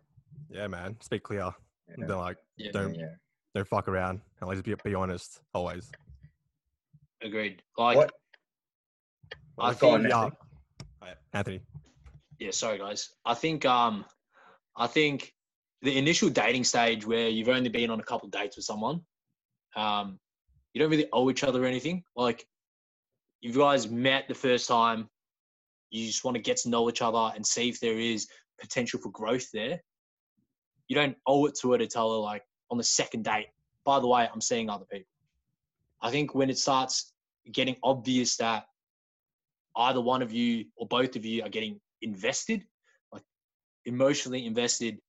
Yeah, 0.49 0.67
man, 0.67 0.97
speak 1.01 1.23
clear. 1.23 1.51
Yeah. 1.97 2.07
Don't 2.07 2.19
like 2.19 2.37
Yeah, 2.57 2.71
don't 2.71 2.95
yeah. 2.95 3.15
Don't 3.55 3.67
fuck 3.67 3.87
around 3.87 4.21
and 4.39 4.49
let's 4.49 4.61
be, 4.61 4.73
be 4.83 4.95
honest 4.95 5.41
always. 5.53 5.91
agreed. 7.21 7.61
Like, 7.77 7.97
What? 7.97 8.11
I 9.59 9.73
Go 9.73 9.91
on, 9.91 10.01
think- 10.01 10.13
Nathan. 10.13 10.31
Yeah, 11.01 11.13
Anthony. 11.33 11.59
yeah, 12.39 12.51
sorry 12.51 12.77
guys. 12.77 13.09
I 13.25 13.33
think 13.33 13.65
um, 13.65 14.05
I 14.77 14.87
think 14.87 15.33
the 15.81 15.97
initial 15.97 16.29
dating 16.29 16.63
stage 16.63 17.05
where 17.05 17.29
you've 17.29 17.49
only 17.49 17.69
been 17.69 17.89
on 17.89 17.99
a 17.99 18.03
couple 18.03 18.29
dates 18.29 18.55
with 18.57 18.65
someone, 18.65 19.01
um, 19.75 20.19
you 20.73 20.79
don't 20.81 20.91
really 20.91 21.07
owe 21.13 21.29
each 21.29 21.43
other 21.43 21.65
anything. 21.65 22.03
Like, 22.15 22.45
you 23.41 23.53
guys 23.53 23.89
met 23.89 24.27
the 24.27 24.33
first 24.35 24.67
time, 24.67 25.09
you 25.89 26.05
just 26.05 26.23
want 26.23 26.35
to 26.35 26.41
get 26.43 26.57
to 26.57 26.69
know 26.69 26.89
each 26.89 27.01
other 27.01 27.33
and 27.35 27.45
see 27.45 27.69
if 27.69 27.79
there 27.79 27.97
is 27.97 28.27
potential 28.59 28.99
for 29.01 29.09
growth 29.11 29.49
there. 29.53 29.79
You 30.89 30.95
don't 30.95 31.15
owe 31.27 31.45
it 31.47 31.57
to 31.61 31.71
her 31.71 31.77
to 31.77 31.87
tell 31.87 32.11
her 32.11 32.17
like 32.19 32.43
on 32.71 32.77
the 32.77 32.83
second 32.83 33.23
date. 33.23 33.47
By 33.85 33.99
the 33.99 34.07
way, 34.07 34.27
I'm 34.31 34.41
seeing 34.41 34.69
other 34.69 34.85
people. 34.85 35.07
I 36.01 36.11
think 36.11 36.35
when 36.35 36.49
it 36.49 36.57
starts 36.57 37.13
getting 37.51 37.75
obvious 37.83 38.37
that 38.37 38.65
either 39.75 40.01
one 40.01 40.21
of 40.21 40.31
you 40.31 40.65
or 40.75 40.87
both 40.87 41.15
of 41.15 41.25
you 41.25 41.43
are 41.43 41.49
getting 41.49 41.79
invested, 42.01 42.63
like 43.11 43.23
emotionally 43.85 44.45
invested. 44.45 44.99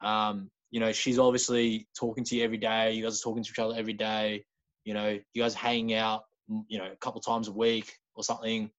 Um, 0.00 0.50
you 0.70 0.80
know, 0.80 0.92
she's 0.92 1.18
obviously 1.18 1.88
talking 1.98 2.24
to 2.24 2.36
you 2.36 2.44
every 2.44 2.58
day. 2.58 2.92
You 2.92 3.02
guys 3.02 3.20
are 3.20 3.22
talking 3.22 3.42
to 3.42 3.50
each 3.50 3.58
other 3.58 3.74
every 3.76 3.92
day. 3.92 4.44
You 4.84 4.94
know, 4.94 5.18
you 5.32 5.42
guys 5.42 5.54
are 5.54 5.58
hanging 5.58 5.94
out 5.94 6.22
you 6.68 6.78
know, 6.78 6.90
a 6.90 6.96
couple 6.96 7.20
times 7.20 7.48
a 7.48 7.52
week 7.52 7.92
or 8.14 8.22
something. 8.22 8.70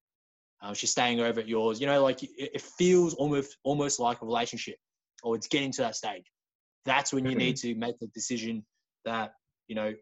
Um, 0.60 0.74
she's 0.74 0.90
staying 0.90 1.20
over 1.20 1.40
at 1.40 1.48
yours. 1.48 1.80
You 1.80 1.86
know, 1.86 2.02
like 2.02 2.22
it, 2.22 2.30
it 2.36 2.60
feels 2.60 3.14
almost 3.14 3.56
almost 3.62 4.00
like 4.00 4.22
a 4.22 4.26
relationship, 4.26 4.76
or 5.22 5.36
it's 5.36 5.46
getting 5.46 5.72
to 5.72 5.82
that 5.82 5.96
stage. 5.96 6.24
That's 6.88 7.12
when 7.12 7.26
you 7.26 7.36
need 7.36 7.56
mm-hmm. 7.56 7.74
to 7.74 7.78
make 7.78 7.98
the 7.98 8.06
decision 8.08 8.64
that 9.04 9.34
you 9.68 9.76
know 9.76 9.92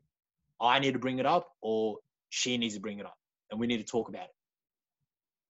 I 0.60 0.78
need 0.78 0.92
to 0.92 1.00
bring 1.00 1.18
it 1.18 1.26
up, 1.26 1.48
or 1.60 1.98
she 2.30 2.56
needs 2.56 2.74
to 2.74 2.80
bring 2.80 3.00
it 3.00 3.06
up, 3.06 3.18
and 3.50 3.58
we 3.58 3.66
need 3.66 3.78
to 3.78 3.90
talk 3.96 4.08
about 4.08 4.24
it. 4.24 4.36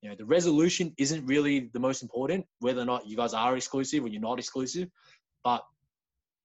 You 0.00 0.08
know, 0.10 0.16
the 0.16 0.24
resolution 0.24 0.94
isn't 0.98 1.26
really 1.26 1.70
the 1.74 1.78
most 1.78 2.02
important, 2.02 2.46
whether 2.60 2.80
or 2.80 2.86
not 2.86 3.06
you 3.06 3.16
guys 3.16 3.34
are 3.34 3.54
exclusive 3.54 4.04
or 4.04 4.08
you're 4.08 4.20
not 4.20 4.38
exclusive, 4.38 4.88
but 5.44 5.62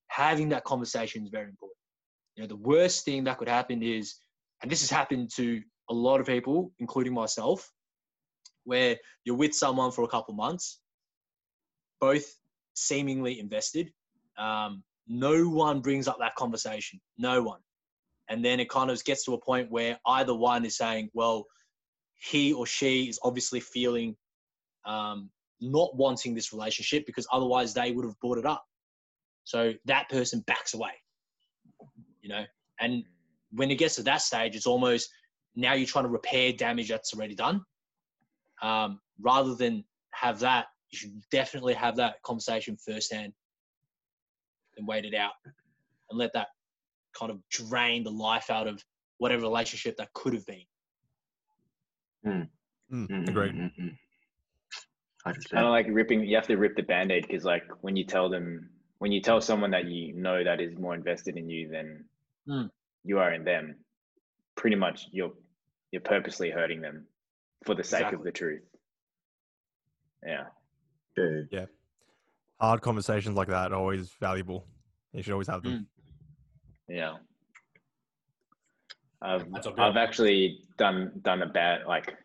having 0.08 0.50
that 0.50 0.66
conversation 0.66 1.24
is 1.24 1.30
very 1.30 1.50
important. 1.50 1.78
You 2.36 2.44
know, 2.44 2.48
the 2.48 2.58
worst 2.58 3.06
thing 3.06 3.24
that 3.26 3.38
could 3.38 3.50
happen 3.50 3.82
is, 3.82 4.16
and 4.62 4.70
this 4.72 4.82
has 4.82 4.90
happened 4.90 5.32
to 5.36 5.62
a 5.90 5.94
lot 5.94 6.20
of 6.20 6.28
people, 6.28 6.72
including 6.80 7.14
myself, 7.14 7.72
where 8.66 8.98
you're 9.24 9.38
with 9.38 9.54
someone 9.54 9.92
for 9.92 10.04
a 10.04 10.08
couple 10.08 10.34
months, 10.34 10.82
both 12.02 12.26
seemingly 12.74 13.40
invested. 13.40 13.92
Um, 14.38 14.84
no 15.08 15.48
one 15.50 15.82
brings 15.82 16.08
up 16.08 16.18
that 16.20 16.36
conversation. 16.36 17.00
No 17.18 17.42
one. 17.44 17.60
And 18.30 18.44
then 18.44 18.60
it 18.60 18.70
kind 18.70 18.90
of 18.90 19.04
gets 19.04 19.26
to 19.26 19.34
a 19.34 19.42
point 19.42 19.70
where 19.72 20.00
either 20.08 20.34
one 20.34 20.64
is 20.64 20.78
saying, 20.78 21.10
well, 21.14 21.46
he 22.16 22.54
or 22.54 22.66
she 22.66 23.10
is 23.10 23.20
obviously 23.24 23.60
feeling 23.60 24.16
um, 24.86 25.30
not 25.60 25.96
wanting 25.96 26.34
this 26.34 26.54
relationship 26.54 27.06
because 27.06 27.28
otherwise 27.32 27.74
they 27.74 27.92
would 27.92 28.06
have 28.06 28.20
brought 28.20 28.38
it 28.38 28.46
up. 28.46 28.64
So 29.44 29.74
that 29.86 30.10
person 30.10 30.44
backs 30.48 30.74
away, 30.74 30.92
you 32.22 32.30
know. 32.30 32.46
And 32.80 33.04
when 33.52 33.70
it 33.70 33.76
gets 33.76 33.96
to 33.96 34.04
that 34.04 34.22
stage, 34.22 34.56
it's 34.56 34.68
almost 34.68 35.10
now 35.56 35.74
you're 35.74 35.88
trying 35.88 36.06
to 36.06 36.10
repair 36.10 36.54
damage 36.54 36.90
that's 36.90 37.14
already 37.14 37.36
done. 37.36 37.62
Um, 38.62 39.02
rather 39.20 39.56
than 39.56 39.84
have 40.12 40.40
that, 40.40 40.68
you 40.92 40.98
should 40.98 41.22
definitely 41.32 41.74
have 41.74 41.96
that 41.98 42.22
conversation 42.24 42.78
firsthand 42.78 43.34
and 44.78 44.88
wait 44.88 45.06
it 45.06 45.14
out 45.14 45.34
and 45.46 46.20
let 46.20 46.34
that 46.34 46.48
kind 47.18 47.32
of 47.32 47.40
drain 47.50 48.04
the 48.04 48.12
life 48.12 48.50
out 48.50 48.68
of 48.68 48.84
whatever 49.18 49.42
relationship 49.44 49.98
that 49.98 50.12
could 50.14 50.34
have 50.34 50.46
been. 50.46 50.64
Mm, 52.26 52.50
Mm, 52.92 53.30
agreed. 53.30 53.54
mm. 53.56 53.98
kind 55.24 55.66
of 55.66 55.72
like 55.72 55.86
ripping 55.90 56.24
you 56.26 56.36
have 56.36 56.48
to 56.48 56.58
rip 56.58 56.76
the 56.76 56.84
band-aid 56.84 57.26
because 57.28 57.44
like 57.46 57.64
when 57.82 57.96
you 57.96 58.04
tell 58.04 58.30
them 58.30 58.70
when 59.00 59.12
you 59.12 59.22
tell 59.22 59.40
someone 59.42 59.72
that 59.72 59.86
you 59.86 60.14
know 60.14 60.44
that 60.44 60.60
is 60.60 60.78
more 60.78 60.94
invested 60.96 61.38
in 61.38 61.50
you 61.50 61.68
than 61.70 62.06
Mm. 62.48 62.70
you 63.04 63.20
are 63.20 63.34
in 63.34 63.44
them 63.44 63.76
pretty 64.56 64.76
much 64.76 65.08
you're 65.12 65.32
you're 65.92 66.02
purposely 66.02 66.50
hurting 66.50 66.82
them 66.82 67.06
for 67.66 67.76
the 67.76 67.84
sake 67.84 68.12
of 68.14 68.24
the 68.24 68.32
truth 68.32 68.64
yeah 70.26 70.46
Dude. 71.16 71.68
Hard 72.62 72.82
conversations 72.82 73.36
like 73.36 73.48
that 73.48 73.72
are 73.72 73.76
always 73.76 74.12
valuable. 74.20 74.68
You 75.14 75.24
should 75.24 75.34
always 75.34 75.48
have 75.48 75.64
them. 75.64 75.88
yeah 76.88 77.16
I've, 79.24 79.52
That's 79.52 79.66
a 79.66 79.72
bit- 79.72 79.80
I've 79.80 79.98
actually 79.98 80.60
done 80.78 81.12
done 81.24 81.42
a 81.42 81.48
bad 81.48 81.86
like 81.88 82.16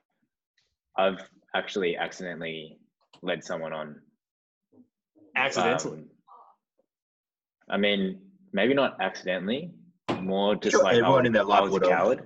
I've 0.98 1.22
actually 1.54 1.96
accidentally 1.96 2.78
led 3.22 3.42
someone 3.42 3.72
on 3.72 3.96
Accidentally. 5.36 5.98
Um, 5.98 6.10
I 7.68 7.76
mean, 7.76 8.20
maybe 8.52 8.72
not 8.72 8.96
accidentally, 9.02 9.70
more 10.20 10.54
just 10.56 10.72
Sure, 10.76 10.82
like 10.84 10.94
everyone 10.96 11.20
was, 11.22 11.26
in 11.26 11.32
their 11.32 11.42
I 11.42 11.46
life 11.46 11.62
was 11.64 11.70
a 11.70 11.72
would 11.74 11.86
have. 11.86 12.20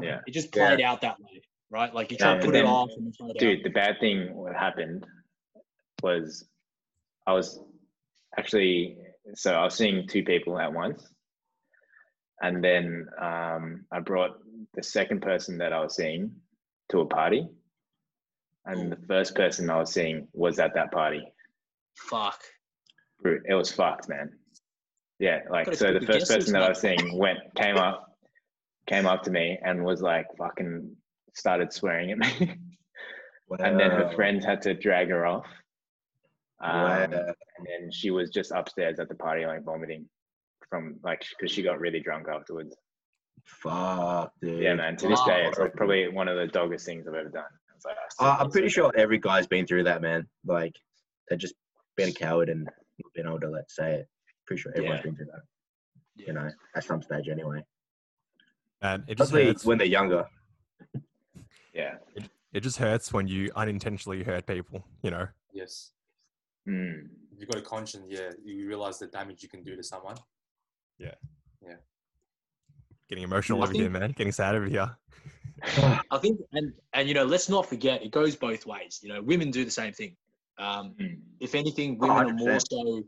Yeah, 0.00 0.20
it 0.26 0.30
just 0.32 0.54
Yeah. 0.54 0.66
played 0.68 0.80
out 0.80 1.00
that 1.00 1.18
way, 1.20 1.42
right? 1.70 1.92
Like 1.92 2.12
you 2.12 2.18
try 2.18 2.34
Yeah, 2.34 2.40
to 2.40 2.46
put 2.46 2.54
and 2.56 2.64
it 2.66 2.68
off 2.68 2.90
and 2.96 3.06
then 3.06 3.12
find 3.14 3.34
dude. 3.36 3.64
The 3.64 3.70
bad 3.70 3.98
thing 4.00 4.32
what 4.34 4.54
happened 4.54 5.04
was 6.04 6.48
I 7.26 7.32
was 7.32 7.60
actually 8.36 8.98
so 9.34 9.52
I 9.52 9.64
was 9.64 9.74
seeing 9.74 10.06
two 10.08 10.24
people 10.24 10.58
at 10.58 10.72
once, 10.72 11.06
and 12.40 12.62
then 12.62 13.06
um, 13.20 13.84
I 13.92 14.00
brought 14.00 14.38
the 14.74 14.82
second 14.82 15.22
person 15.22 15.58
that 15.58 15.72
I 15.72 15.80
was 15.80 15.96
seeing 15.96 16.32
to 16.90 17.00
a 17.00 17.06
party, 17.06 17.48
and 18.66 18.90
the 18.90 18.98
first 19.08 19.34
person 19.34 19.70
I 19.70 19.78
was 19.78 19.92
seeing 19.92 20.28
was 20.32 20.58
at 20.58 20.74
that 20.74 20.92
party. 20.92 21.22
Fuck. 21.96 22.40
It 23.24 23.54
was 23.54 23.70
fucked, 23.70 24.08
man. 24.08 24.32
Yeah, 25.20 25.40
like 25.48 25.72
so 25.74 25.92
the 25.92 26.00
the 26.00 26.06
first 26.06 26.28
person 26.28 26.52
that 26.54 26.62
I 26.62 26.68
was 26.70 26.80
seeing 26.80 27.16
went 27.16 27.38
came 27.56 27.76
up 27.76 28.12
came 28.88 29.06
up 29.06 29.22
to 29.22 29.30
me 29.30 29.58
and 29.62 29.84
was 29.84 30.02
like 30.02 30.26
fucking 30.36 30.96
started 31.34 31.72
swearing 31.72 32.10
at 32.10 32.18
me. 32.18 32.28
and 33.60 33.78
then 33.78 33.90
her 33.90 34.10
friends 34.16 34.44
had 34.44 34.62
to 34.62 34.74
drag 34.74 35.10
her 35.10 35.24
off. 35.24 35.46
Um, 36.62 36.70
Wow. 36.82 37.02
and 37.02 37.14
then 37.66 37.90
she 37.90 38.10
was 38.10 38.30
just 38.30 38.52
upstairs 38.52 39.00
at 39.00 39.08
the 39.08 39.14
party 39.16 39.44
like 39.46 39.64
vomiting 39.64 40.08
from 40.68 40.98
like 41.02 41.24
because 41.38 41.50
she 41.52 41.62
got 41.62 41.80
really 41.80 42.00
drunk 42.00 42.28
afterwards. 42.28 42.76
Fuck, 43.44 44.32
dude. 44.40 44.62
Yeah, 44.62 44.74
man. 44.74 44.96
To 44.98 45.08
this 45.08 45.18
Wow. 45.20 45.26
day, 45.26 45.46
it's 45.48 45.58
like 45.58 45.74
probably 45.74 46.08
one 46.08 46.28
of 46.28 46.36
the 46.36 46.46
doggest 46.46 46.86
things 46.86 47.06
I've 47.08 47.14
ever 47.14 47.28
done. 47.30 47.44
like, 47.84 47.96
I 48.20 48.28
uh, 48.28 48.36
i'm 48.38 48.50
pretty 48.50 48.68
so 48.68 48.72
sure 48.74 48.92
every 48.96 49.18
guy's 49.18 49.48
been 49.48 49.66
through 49.66 49.82
that, 49.84 50.00
man. 50.02 50.28
Like, 50.44 50.76
they're 51.28 51.36
just 51.38 51.54
being 51.96 52.10
a 52.10 52.12
coward 52.12 52.48
and 52.48 52.62
not 52.64 53.12
being 53.12 53.26
able 53.26 53.40
to 53.40 53.50
let 53.50 53.68
say 53.70 53.94
it. 53.94 54.08
Pretty 54.46 54.62
sure 54.62 54.72
everyone's 54.76 54.98
Yeah. 54.98 55.02
been 55.02 55.16
through 55.16 55.26
that, 55.26 55.42
Yeah. 56.14 56.26
you 56.28 56.32
know, 56.34 56.48
at 56.76 56.84
some 56.84 57.02
stage 57.02 57.28
anyway. 57.28 57.64
And 58.82 59.02
it 59.08 59.18
just 59.18 59.32
hurts. 59.32 59.64
when 59.64 59.78
they're 59.78 59.86
younger. 59.88 60.28
bad. 60.94 61.02
Yeah. 61.74 61.98
it 62.52 62.60
just 62.60 62.76
hurts 62.78 63.12
when 63.12 63.26
you 63.26 63.50
unintentionally 63.56 64.22
hurt 64.22 64.46
people. 64.46 64.86
You 65.02 65.10
know. 65.10 65.26
Yes. 65.52 65.90
Mm. 66.68 67.08
If 67.32 67.40
you've 67.40 67.48
got 67.48 67.58
a 67.58 67.64
conscience, 67.64 68.06
yeah, 68.08 68.30
you 68.44 68.68
realize 68.68 68.98
the 68.98 69.06
damage 69.06 69.42
you 69.42 69.48
can 69.48 69.62
do 69.62 69.76
to 69.76 69.82
someone. 69.82 70.16
Yeah. 70.98 71.14
Yeah. 71.64 71.76
Getting 73.08 73.24
emotional 73.24 73.60
I 73.60 73.64
over 73.64 73.72
here, 73.72 73.90
man. 73.90 74.12
Getting 74.12 74.32
sad 74.32 74.54
over 74.54 74.66
here. 74.66 74.90
I 76.10 76.18
think, 76.18 76.40
and 76.52 76.72
and 76.92 77.08
you 77.08 77.14
know, 77.14 77.24
let's 77.24 77.48
not 77.48 77.66
forget, 77.66 78.02
it 78.02 78.10
goes 78.10 78.36
both 78.36 78.66
ways. 78.66 79.00
You 79.02 79.12
know, 79.12 79.22
women 79.22 79.50
do 79.50 79.64
the 79.64 79.70
same 79.70 79.92
thing. 79.92 80.16
Um, 80.58 80.94
Mm. 81.00 81.20
if 81.40 81.54
anything, 81.54 81.98
women 81.98 82.30
are 82.30 82.34
more 82.34 82.60
so, 82.60 83.02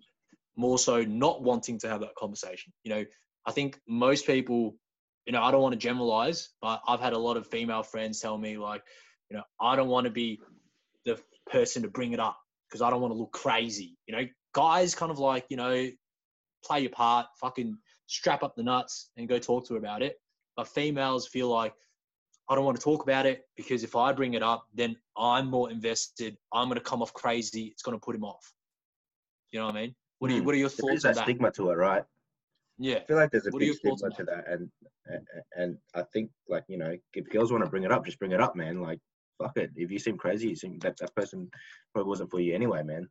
more 0.57 0.79
so 0.79 1.03
not 1.05 1.43
wanting 1.43 1.79
to 1.81 1.89
have 1.89 2.01
that 2.01 2.15
conversation. 2.17 2.73
You 2.83 2.95
know, 2.95 3.05
I 3.47 3.53
think 3.53 3.81
most 3.87 4.27
people, 4.27 4.77
you 5.27 5.33
know, 5.33 5.43
I 5.43 5.51
don't 5.51 5.63
want 5.63 5.73
to 5.73 5.79
generalize, 5.79 6.51
but 6.61 6.81
I've 6.87 7.01
had 7.01 7.13
a 7.13 7.19
lot 7.19 7.37
of 7.37 7.47
female 7.47 7.83
friends 7.83 8.21
tell 8.21 8.39
me 8.39 8.57
like, 8.57 8.83
you 9.31 9.37
know, 9.37 9.43
I 9.61 9.77
don't 9.77 9.89
want 9.89 10.05
to 10.07 10.11
be 10.11 10.41
the 11.05 11.21
person 11.51 11.83
to 11.83 11.89
bring 11.89 12.13
it 12.13 12.21
up 12.21 12.39
because 12.69 12.83
I 12.83 12.91
don't 12.91 13.01
want 13.01 13.13
to 13.13 13.19
look 13.19 13.33
crazy. 13.33 13.97
You 14.07 14.17
know, 14.17 14.25
guys 14.55 14.95
kind 14.95 15.11
of 15.13 15.19
like, 15.19 15.47
you 15.49 15.57
know, 15.57 15.89
play 16.65 16.81
your 16.81 16.91
part, 16.91 17.27
fucking 17.41 17.77
strap 18.07 18.43
up 18.43 18.55
the 18.57 18.63
nuts 18.63 19.11
and 19.17 19.29
go 19.29 19.39
talk 19.39 19.67
to 19.69 19.75
her 19.75 19.79
about 19.79 20.03
it. 20.03 20.17
But 20.57 20.69
females 20.69 21.27
feel 21.27 21.49
like 21.49 21.75
I 22.49 22.55
don't 22.55 22.65
want 22.65 22.77
to 22.77 22.83
talk 22.83 23.03
about 23.03 23.27
it 23.27 23.43
because 23.57 23.85
if 23.85 23.97
I 23.97 24.13
bring 24.13 24.35
it 24.35 24.43
up, 24.43 24.67
then 24.75 24.97
I'm 25.17 25.49
more 25.49 25.71
invested. 25.71 26.37
I'm 26.53 26.69
going 26.69 26.79
to 26.79 26.85
come 26.85 27.03
off 27.03 27.13
crazy. 27.13 27.65
It's 27.67 27.83
going 27.83 27.97
to 27.97 28.05
put 28.05 28.15
him 28.15 28.25
off. 28.25 28.53
You 29.51 29.61
know 29.61 29.67
what 29.67 29.77
I 29.77 29.81
mean? 29.83 29.95
What 30.19 30.31
are 30.31 30.35
you, 30.35 30.41
Hmm. 30.41 30.47
What 30.47 30.55
are 30.55 30.59
your 30.59 30.69
There 30.69 30.95
is 30.95 31.03
thoughts 31.03 31.05
on 31.05 31.11
that 31.11 31.17
that? 31.17 31.25
stigma 31.25 31.51
to 31.53 31.71
it, 31.71 31.75
right? 31.75 32.05
Yeah, 32.79 32.97
I 32.97 33.05
feel 33.07 33.17
like 33.17 33.31
there's 33.31 33.47
a 33.47 33.51
What 33.51 33.61
big 33.61 33.73
stigma 33.75 34.11
to 34.11 34.25
that, 34.25 34.49
and, 34.49 34.71
and 35.07 35.27
and 35.57 35.79
I 35.95 36.03
think 36.13 36.31
like 36.49 36.65
you 36.69 36.77
know, 36.77 36.97
if 37.13 37.29
girls 37.31 37.53
want 37.53 37.63
to 37.65 37.71
bring 37.71 37.85
it 37.85 37.93
up, 37.93 38.05
just 38.05 38.19
bring 38.19 38.33
it 38.33 38.41
up, 38.41 38.57
man. 38.57 38.81
Like 38.81 38.99
fuck 39.43 39.57
it. 39.57 39.71
If 39.77 39.91
you 39.91 39.99
seem 39.99 40.17
crazy, 40.17 40.49
you 40.49 40.57
seem 40.57 40.79
that 40.81 40.97
that 40.99 41.15
person 41.15 41.51
probably 41.93 42.09
wasn't 42.09 42.31
for 42.31 42.41
you 42.41 42.55
anyway, 42.55 42.83
man. 42.83 43.09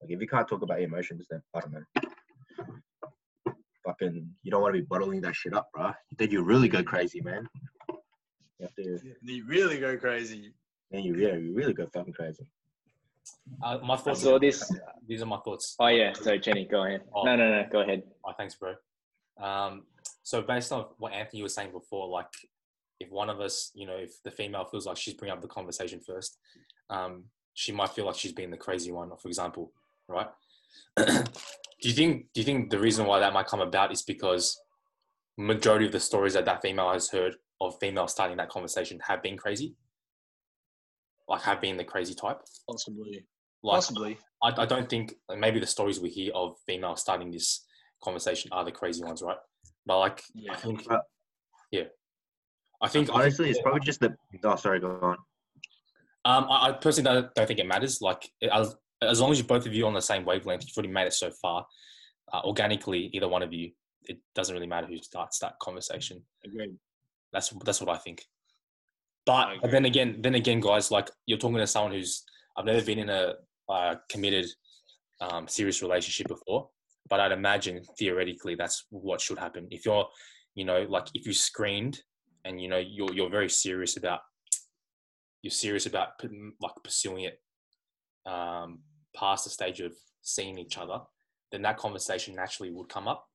Like 0.00 0.10
if 0.10 0.20
you 0.20 0.26
can't 0.26 0.46
talk 0.46 0.62
about 0.62 0.80
your 0.80 0.88
emotions, 0.88 1.26
then 1.30 1.42
I 1.54 1.60
don't 1.60 1.72
know. 1.72 3.54
Fucking, 3.86 4.30
you 4.42 4.50
don't 4.50 4.62
want 4.62 4.74
to 4.74 4.80
be 4.80 4.86
bottling 4.86 5.20
that 5.22 5.34
shit 5.34 5.54
up, 5.54 5.68
bro. 5.74 5.92
Then 6.16 6.30
you 6.30 6.42
really 6.42 6.68
go 6.68 6.82
crazy, 6.82 7.20
man. 7.20 7.46
You 8.58 8.66
have 8.66 8.74
to, 8.76 8.98
you 9.22 9.44
really 9.46 9.78
go 9.78 9.96
crazy. 9.96 10.52
then 10.90 11.02
you 11.02 11.14
really, 11.14 11.42
you 11.42 11.54
really 11.54 11.74
go 11.74 11.86
fucking 11.92 12.14
crazy. 12.14 12.46
Uh, 13.62 13.78
my 13.82 13.96
thoughts. 13.96 14.22
saw 14.22 14.38
this. 14.38 14.70
These 15.06 15.22
are 15.22 15.26
my 15.26 15.38
thoughts. 15.38 15.76
Oh 15.78 15.88
yeah. 15.88 16.12
So 16.12 16.36
Jenny, 16.36 16.66
go 16.70 16.84
ahead. 16.84 17.02
Oh. 17.14 17.24
No, 17.24 17.36
no, 17.36 17.50
no. 17.50 17.66
Go 17.70 17.80
ahead. 17.80 18.02
Oh, 18.24 18.32
thanks, 18.36 18.54
bro. 18.54 18.74
Um, 19.42 19.84
so 20.22 20.42
based 20.42 20.72
on 20.72 20.86
what 20.98 21.12
Anthony 21.12 21.42
was 21.42 21.54
saying 21.54 21.72
before, 21.72 22.08
like 22.08 22.26
if 23.04 23.10
one 23.12 23.30
of 23.30 23.40
us, 23.40 23.70
you 23.74 23.86
know, 23.86 23.96
if 23.96 24.22
the 24.22 24.30
female 24.30 24.64
feels 24.64 24.86
like 24.86 24.96
she's 24.96 25.14
bringing 25.14 25.36
up 25.36 25.42
the 25.42 25.48
conversation 25.48 26.00
first, 26.00 26.38
um, 26.90 27.24
she 27.54 27.72
might 27.72 27.90
feel 27.90 28.06
like 28.06 28.16
she's 28.16 28.32
being 28.32 28.50
the 28.50 28.56
crazy 28.56 28.90
one, 28.90 29.10
for 29.20 29.28
example, 29.28 29.72
right? 30.08 30.28
do 30.96 31.04
you 31.80 31.92
think? 31.92 32.26
Do 32.32 32.40
you 32.40 32.44
think 32.44 32.70
the 32.70 32.78
reason 32.78 33.06
why 33.06 33.20
that 33.20 33.32
might 33.32 33.46
come 33.46 33.60
about 33.60 33.92
is 33.92 34.02
because 34.02 34.60
majority 35.36 35.86
of 35.86 35.92
the 35.92 36.00
stories 36.00 36.34
that 36.34 36.44
that 36.44 36.62
female 36.62 36.92
has 36.92 37.10
heard 37.10 37.36
of 37.60 37.78
females 37.80 38.12
starting 38.12 38.36
that 38.38 38.48
conversation 38.48 38.98
have 39.06 39.22
been 39.22 39.36
crazy, 39.36 39.74
like 41.28 41.42
have 41.42 41.60
been 41.60 41.76
the 41.76 41.84
crazy 41.84 42.14
type? 42.14 42.40
Possibly. 42.68 43.24
Like, 43.62 43.76
Possibly. 43.76 44.18
I, 44.42 44.62
I 44.62 44.66
don't 44.66 44.88
think 44.88 45.14
like, 45.28 45.38
maybe 45.38 45.60
the 45.60 45.66
stories 45.66 46.00
we 46.00 46.10
hear 46.10 46.32
of 46.34 46.56
females 46.66 47.00
starting 47.00 47.30
this 47.30 47.64
conversation 48.02 48.50
are 48.52 48.64
the 48.64 48.72
crazy 48.72 49.02
ones, 49.02 49.22
right? 49.22 49.38
But 49.86 49.98
like, 49.98 50.18
I 50.20 50.22
Yeah. 50.34 50.56
think, 50.56 50.86
Uh, 50.90 50.98
yeah, 51.70 51.84
I 52.84 52.88
think 52.88 53.08
Honestly, 53.10 53.48
it's 53.48 53.62
probably 53.62 53.80
just 53.80 54.00
the. 54.00 54.14
Oh, 54.44 54.56
sorry, 54.56 54.78
go 54.78 54.98
on. 55.00 55.16
Um, 56.26 56.46
I, 56.50 56.68
I 56.68 56.72
personally 56.72 57.10
don't, 57.10 57.34
don't 57.34 57.46
think 57.46 57.58
it 57.58 57.66
matters. 57.66 58.02
Like, 58.02 58.30
as, 58.52 58.76
as 59.00 59.20
long 59.22 59.32
as 59.32 59.38
you 59.38 59.44
both 59.44 59.64
of 59.66 59.72
you 59.72 59.84
are 59.84 59.88
on 59.88 59.94
the 59.94 60.02
same 60.02 60.24
wavelength, 60.26 60.64
you've 60.66 60.76
already 60.76 60.92
made 60.92 61.06
it 61.06 61.14
so 61.14 61.30
far. 61.30 61.66
Uh, 62.32 62.40
organically, 62.44 63.10
either 63.14 63.26
one 63.26 63.42
of 63.42 63.54
you, 63.54 63.70
it 64.04 64.18
doesn't 64.34 64.54
really 64.54 64.66
matter 64.66 64.86
who 64.86 64.98
starts 64.98 65.38
that 65.38 65.58
conversation. 65.60 66.22
Agreed. 66.44 66.76
That's 67.32 67.48
that's 67.64 67.80
what 67.80 67.88
I 67.88 67.96
think. 67.96 68.22
But, 69.24 69.32
I 69.32 69.56
but 69.62 69.70
then 69.70 69.86
again, 69.86 70.18
then 70.20 70.34
again, 70.34 70.60
guys, 70.60 70.90
like 70.90 71.10
you're 71.24 71.38
talking 71.38 71.56
to 71.56 71.66
someone 71.66 71.92
who's 71.92 72.22
I've 72.56 72.66
never 72.66 72.84
been 72.84 72.98
in 72.98 73.08
a 73.08 73.34
uh, 73.68 73.94
committed, 74.10 74.46
um, 75.22 75.48
serious 75.48 75.80
relationship 75.80 76.28
before. 76.28 76.68
But 77.08 77.20
I'd 77.20 77.32
imagine 77.32 77.82
theoretically 77.98 78.56
that's 78.56 78.84
what 78.90 79.22
should 79.22 79.38
happen. 79.38 79.68
If 79.70 79.86
you're, 79.86 80.06
you 80.54 80.66
know, 80.66 80.86
like 80.88 81.06
if 81.14 81.26
you 81.26 81.32
screened 81.32 82.02
and 82.44 82.60
you 82.60 82.68
know 82.68 82.78
you're 82.78 83.12
you're 83.12 83.30
very 83.30 83.48
serious 83.48 83.96
about 83.96 84.20
you're 85.42 85.50
serious 85.50 85.86
about 85.86 86.08
like 86.60 86.72
pursuing 86.82 87.24
it 87.24 87.40
um, 88.26 88.80
past 89.14 89.44
the 89.44 89.50
stage 89.50 89.80
of 89.80 89.92
seeing 90.22 90.58
each 90.58 90.78
other, 90.78 91.00
then 91.52 91.62
that 91.62 91.76
conversation 91.76 92.34
naturally 92.34 92.72
would 92.72 92.88
come 92.88 93.08
up. 93.08 93.26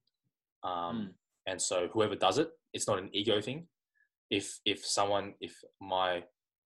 Um, 0.64 1.14
And 1.48 1.62
so 1.62 1.88
whoever 1.94 2.16
does 2.16 2.38
it, 2.38 2.50
it's 2.74 2.88
not 2.88 3.00
an 3.00 3.10
ego 3.14 3.42
thing. 3.42 3.68
If 4.30 4.60
if 4.66 4.86
someone, 4.86 5.34
if 5.40 5.54
my, 5.80 6.24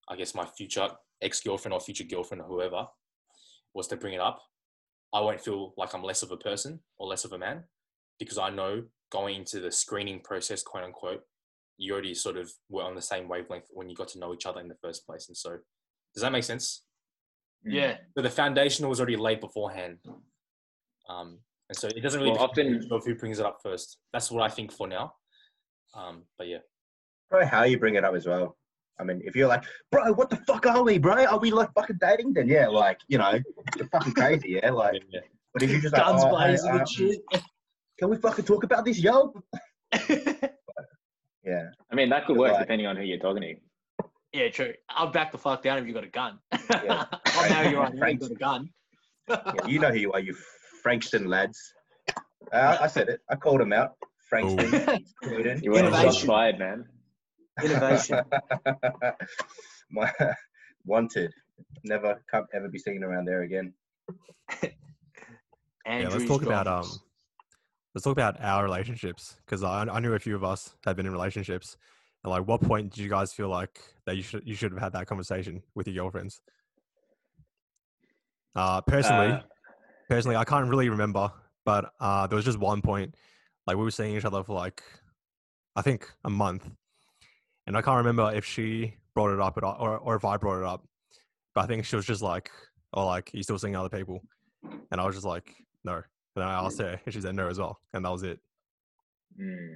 I 0.09 0.15
guess 0.15 0.33
my 0.35 0.45
future 0.45 0.89
ex 1.21 1.41
girlfriend 1.41 1.73
or 1.73 1.79
future 1.79 2.07
girlfriend 2.07 2.41
or 2.41 2.47
whoever 2.47 2.87
was 3.73 3.87
to 3.87 3.97
bring 3.97 4.13
it 4.13 4.21
up, 4.21 4.39
I 5.13 5.19
won't 5.21 5.41
feel 5.41 5.73
like 5.77 5.93
I'm 5.93 6.03
less 6.03 6.23
of 6.23 6.31
a 6.31 6.37
person 6.37 6.79
or 6.97 7.07
less 7.07 7.25
of 7.25 7.33
a 7.33 7.37
man 7.37 7.63
because 8.19 8.37
I 8.37 8.49
know 8.49 8.83
going 9.11 9.35
into 9.35 9.59
the 9.59 9.71
screening 9.71 10.21
process, 10.21 10.63
quote 10.63 10.83
unquote, 10.83 11.21
you 11.81 11.93
already 11.93 12.13
sort 12.13 12.37
of 12.37 12.51
were 12.69 12.83
on 12.83 12.95
the 12.95 13.01
same 13.01 13.27
wavelength 13.27 13.65
when 13.71 13.89
you 13.89 13.95
got 13.95 14.07
to 14.09 14.19
know 14.19 14.33
each 14.33 14.45
other 14.45 14.61
in 14.61 14.67
the 14.67 14.75
first 14.75 15.05
place. 15.05 15.27
And 15.27 15.35
so, 15.35 15.57
does 16.13 16.21
that 16.21 16.31
make 16.31 16.43
sense? 16.43 16.83
Mm. 17.67 17.73
Yeah. 17.73 17.97
So 18.15 18.21
the 18.21 18.29
foundation 18.29 18.87
was 18.87 18.99
already 18.99 19.17
laid 19.17 19.39
beforehand. 19.39 19.97
Um, 21.09 21.39
and 21.69 21.77
so 21.77 21.87
it 21.87 22.01
doesn't 22.01 22.19
really 22.19 22.33
Well, 22.33 22.43
often- 22.43 22.87
of 22.91 23.05
who 23.05 23.15
brings 23.15 23.39
it 23.39 23.45
up 23.45 23.59
first. 23.63 23.97
That's 24.13 24.29
what 24.29 24.43
I 24.43 24.49
think 24.53 24.71
for 24.71 24.87
now. 24.87 25.13
Um, 25.95 26.23
but 26.37 26.47
yeah, 26.47 26.59
Probably 27.29 27.47
how 27.47 27.63
you 27.63 27.79
bring 27.79 27.95
it 27.95 28.03
up 28.03 28.13
as 28.13 28.27
well. 28.27 28.57
I 28.99 29.03
mean, 29.03 29.21
if 29.23 29.35
you're 29.35 29.47
like, 29.47 29.63
bro, 29.91 30.11
what 30.13 30.29
the 30.29 30.35
fuck 30.47 30.65
are 30.67 30.83
we, 30.83 30.99
bro? 30.99 31.25
Are 31.25 31.39
we 31.39 31.49
like 31.49 31.73
fucking 31.73 31.97
dating? 31.99 32.33
Then 32.33 32.47
yeah, 32.47 32.67
like 32.67 32.99
you 33.07 33.17
know, 33.17 33.39
you're 33.77 33.87
fucking 33.87 34.13
crazy, 34.13 34.59
yeah. 34.61 34.69
Like, 34.83 35.01
yeah, 35.09 35.21
but 35.53 35.63
if 35.63 35.69
you're 35.71 35.81
just 35.81 35.93
like, 35.93 36.03
Guns 36.05 36.21
oh, 36.23 36.37
hey, 36.37 36.47
blazing 36.47 36.71
um, 36.71 36.79
and 36.79 36.89
shit. 36.89 37.21
can 37.97 38.09
we 38.09 38.17
fucking 38.17 38.45
talk 38.45 38.63
about 38.63 38.85
this, 38.85 38.99
yo? 38.99 39.33
Yeah, 41.43 41.69
I 41.91 41.95
mean, 41.95 42.09
that 42.09 42.25
could 42.25 42.37
work 42.37 42.51
Like- 42.53 42.61
depending 42.61 42.87
on 42.87 42.95
who 42.95 43.03
you're 43.03 43.17
talking 43.19 43.41
to. 43.41 44.05
yeah, 44.33 44.49
true. 44.49 44.73
I'll 44.89 45.11
back 45.11 45.31
the 45.31 45.37
fuck 45.37 45.61
down 45.63 45.77
if 45.79 45.87
you 45.87 45.93
got 45.93 46.03
a 46.03 46.07
gun. 46.09 46.39
Yeah. 46.83 47.05
I'll 47.25 47.49
marry 47.49 47.69
you 47.69 47.77
right 47.79 47.89
now 47.89 47.93
if 47.93 47.99
Frank- 47.99 48.21
you 48.21 48.29
got 48.29 48.35
a 48.35 48.39
gun. 48.39 48.69
yeah, 49.29 49.67
you 49.67 49.79
know 49.79 49.89
who 49.91 49.97
you 49.99 50.11
are, 50.13 50.19
you 50.19 50.35
Frankston 50.83 51.25
lads. 51.27 51.59
Uh, 52.51 52.77
I 52.81 52.87
said 52.87 53.07
it. 53.09 53.19
I 53.29 53.35
called 53.35 53.61
him 53.61 53.71
out. 53.73 53.91
Frankston, 54.29 55.05
Sweden. 55.23 55.61
You 55.63 55.71
weren't 55.71 55.89
shots 55.93 55.99
Innovation. 56.01 56.27
fired, 56.27 56.59
man. 56.59 56.85
Innovation. 57.63 58.21
My 59.91 60.11
wanted. 60.85 61.31
Never 61.83 62.21
can't 62.31 62.45
ever 62.53 62.69
be 62.69 62.79
seen 62.79 63.03
around 63.03 63.25
there 63.25 63.41
again. 63.43 63.73
Yeah, 65.85 66.07
let's 66.09 66.25
talk 66.25 66.43
about 66.43 66.67
um, 66.67 66.83
Goggles. 66.83 66.99
Let's 67.93 68.03
talk 68.03 68.13
about 68.13 68.41
our 68.41 68.63
relationships 68.63 69.35
because 69.45 69.63
I, 69.63 69.83
I 69.83 69.99
knew 69.99 70.13
a 70.13 70.19
few 70.19 70.35
of 70.35 70.43
us 70.43 70.75
had 70.85 70.95
been 70.95 71.05
in 71.05 71.11
relationships, 71.11 71.77
and 72.23 72.31
like, 72.31 72.47
what 72.47 72.61
point 72.61 72.91
did 72.91 72.99
you 73.03 73.09
guys 73.09 73.33
feel 73.33 73.49
like 73.49 73.79
that 74.05 74.15
you 74.15 74.23
should 74.23 74.47
you 74.47 74.55
should 74.55 74.71
have 74.71 74.81
had 74.81 74.93
that 74.93 75.07
conversation 75.07 75.61
with 75.75 75.87
your 75.87 76.03
girlfriends? 76.03 76.41
Uh, 78.55 78.81
personally, 78.81 79.31
Uh, 79.31 79.41
personally, 80.09 80.35
I 80.35 80.43
can't 80.43 80.69
really 80.69 80.89
remember, 80.89 81.31
but 81.65 81.91
uh, 81.99 82.27
there 82.27 82.35
was 82.35 82.45
just 82.45 82.59
one 82.59 82.81
point, 82.81 83.15
like 83.65 83.77
we 83.77 83.83
were 83.83 83.91
seeing 83.91 84.15
each 84.15 84.25
other 84.25 84.43
for 84.43 84.53
like, 84.53 84.83
I 85.75 85.81
think 85.81 86.09
a 86.25 86.29
month, 86.29 86.69
and 87.65 87.77
I 87.77 87.81
can't 87.81 87.97
remember 87.97 88.31
if 88.33 88.45
she 88.45 88.95
brought 89.13 89.33
it 89.33 89.39
up 89.39 89.57
at 89.57 89.63
all, 89.63 89.77
or 89.79 89.97
or 89.97 90.15
if 90.15 90.25
I 90.25 90.37
brought 90.37 90.59
it 90.59 90.65
up, 90.65 90.85
but 91.55 91.63
I 91.63 91.67
think 91.67 91.85
she 91.85 91.95
was 91.95 92.05
just 92.05 92.21
like, 92.21 92.51
"Oh, 92.93 93.05
like 93.05 93.33
you 93.33 93.43
still 93.43 93.57
seeing 93.59 93.75
other 93.75 93.89
people," 93.89 94.21
and 94.91 94.99
I 94.99 95.05
was 95.05 95.15
just 95.15 95.25
like, 95.25 95.55
"No." 95.83 96.03
And 96.35 96.43
I 96.45 96.63
asked 96.65 96.79
her, 96.79 96.99
and 97.05 97.13
she 97.13 97.19
said 97.21 97.35
no 97.35 97.47
as 97.49 97.59
well, 97.59 97.79
and 97.93 98.05
that 98.05 98.09
was 98.11 98.23
it. 98.23 98.39
mm. 99.39 99.75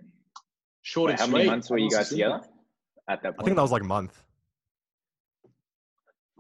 Short 0.84 1.10
Wait, 1.12 1.20
how 1.20 1.28
many 1.28 1.46
months 1.48 1.70
were 1.70 1.78
you 1.80 1.90
guys 1.90 2.10
simple. 2.10 2.38
together 2.38 2.48
at 3.10 3.24
that 3.24 3.32
point? 3.36 3.42
I 3.42 3.44
think 3.46 3.56
that 3.56 3.62
was 3.64 3.72
like 3.72 3.82
a 3.82 3.86
month, 3.86 4.24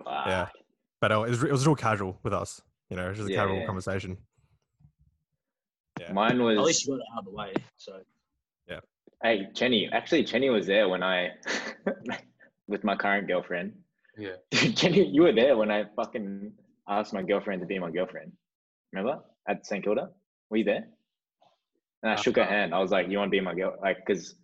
Wow. 0.06 0.24
yeah. 0.28 0.48
but 1.02 1.12
it 1.12 1.18
was 1.18 1.44
it 1.44 1.52
was 1.52 1.66
real 1.66 1.76
casual 1.76 2.20
with 2.24 2.34
us, 2.34 2.62
you 2.90 2.98
know, 2.98 3.06
it 3.08 3.10
was 3.10 3.18
just 3.18 3.30
a 3.30 3.34
Yeah, 3.34 3.40
casual 3.44 3.58
yeah. 3.60 3.66
conversation. 3.66 4.18
Yeah. 6.00 6.12
Mine 6.12 6.42
was. 6.44 6.58
At 6.58 6.64
least 6.66 6.86
you 6.86 6.94
got 6.94 7.00
it 7.00 7.06
out 7.14 7.20
of 7.20 7.26
the 7.26 7.32
way. 7.32 7.54
So 7.78 8.00
Yeah. 8.68 8.80
Hey, 9.24 9.48
Chenny. 9.54 9.90
Actually, 9.94 10.26
Chenny 10.26 10.52
was 10.52 10.68
there 10.68 10.90
when 10.90 11.02
I, 11.04 11.30
with 12.68 12.84
my 12.84 12.96
current 12.96 13.28
girlfriend. 13.28 13.74
yeah. 14.18 14.36
Chenny, 14.52 15.12
you 15.12 15.24
were 15.24 15.32
there 15.34 15.56
when 15.58 15.72
I 15.72 15.86
fucking 15.96 16.52
asked 16.88 17.14
my 17.14 17.24
girlfriend 17.24 17.62
to 17.62 17.66
be 17.66 17.80
my 17.80 17.90
girlfriend. 17.92 18.32
Remember 18.92 19.22
at 19.48 19.66
St 19.66 19.84
Kilda? 19.84 20.10
Were 20.50 20.58
you 20.58 20.64
there? 20.64 20.86
And 22.04 22.12
I 22.12 22.14
uh, 22.14 22.18
shook 22.18 22.36
her 22.38 22.46
hand. 22.46 22.74
I 22.74 22.80
was 22.80 22.92
like, 22.92 23.10
"You 23.10 23.18
want 23.18 23.30
to 23.30 23.32
be 23.32 23.42
my 23.42 23.56
girl?" 23.56 23.76
Like, 23.82 24.06
cause 24.06 24.36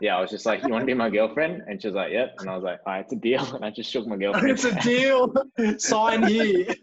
yeah, 0.00 0.16
I 0.16 0.20
was 0.20 0.30
just 0.30 0.46
like, 0.46 0.62
"You 0.62 0.68
want 0.70 0.82
to 0.82 0.86
be 0.86 0.94
my 0.94 1.10
girlfriend?" 1.10 1.62
And 1.66 1.80
she 1.80 1.88
was 1.88 1.94
like, 1.94 2.12
"Yep." 2.12 2.36
And 2.40 2.50
I 2.50 2.54
was 2.54 2.64
like, 2.64 2.80
"All 2.86 2.92
right, 2.92 3.00
it's 3.04 3.12
a 3.12 3.16
deal." 3.16 3.44
And 3.54 3.64
I 3.64 3.70
just 3.70 3.90
shook 3.90 4.06
my 4.06 4.16
girlfriend. 4.16 4.50
it's 4.50 4.64
a 4.64 4.74
deal. 4.80 5.32
Sign 5.78 6.22
here. 6.26 6.66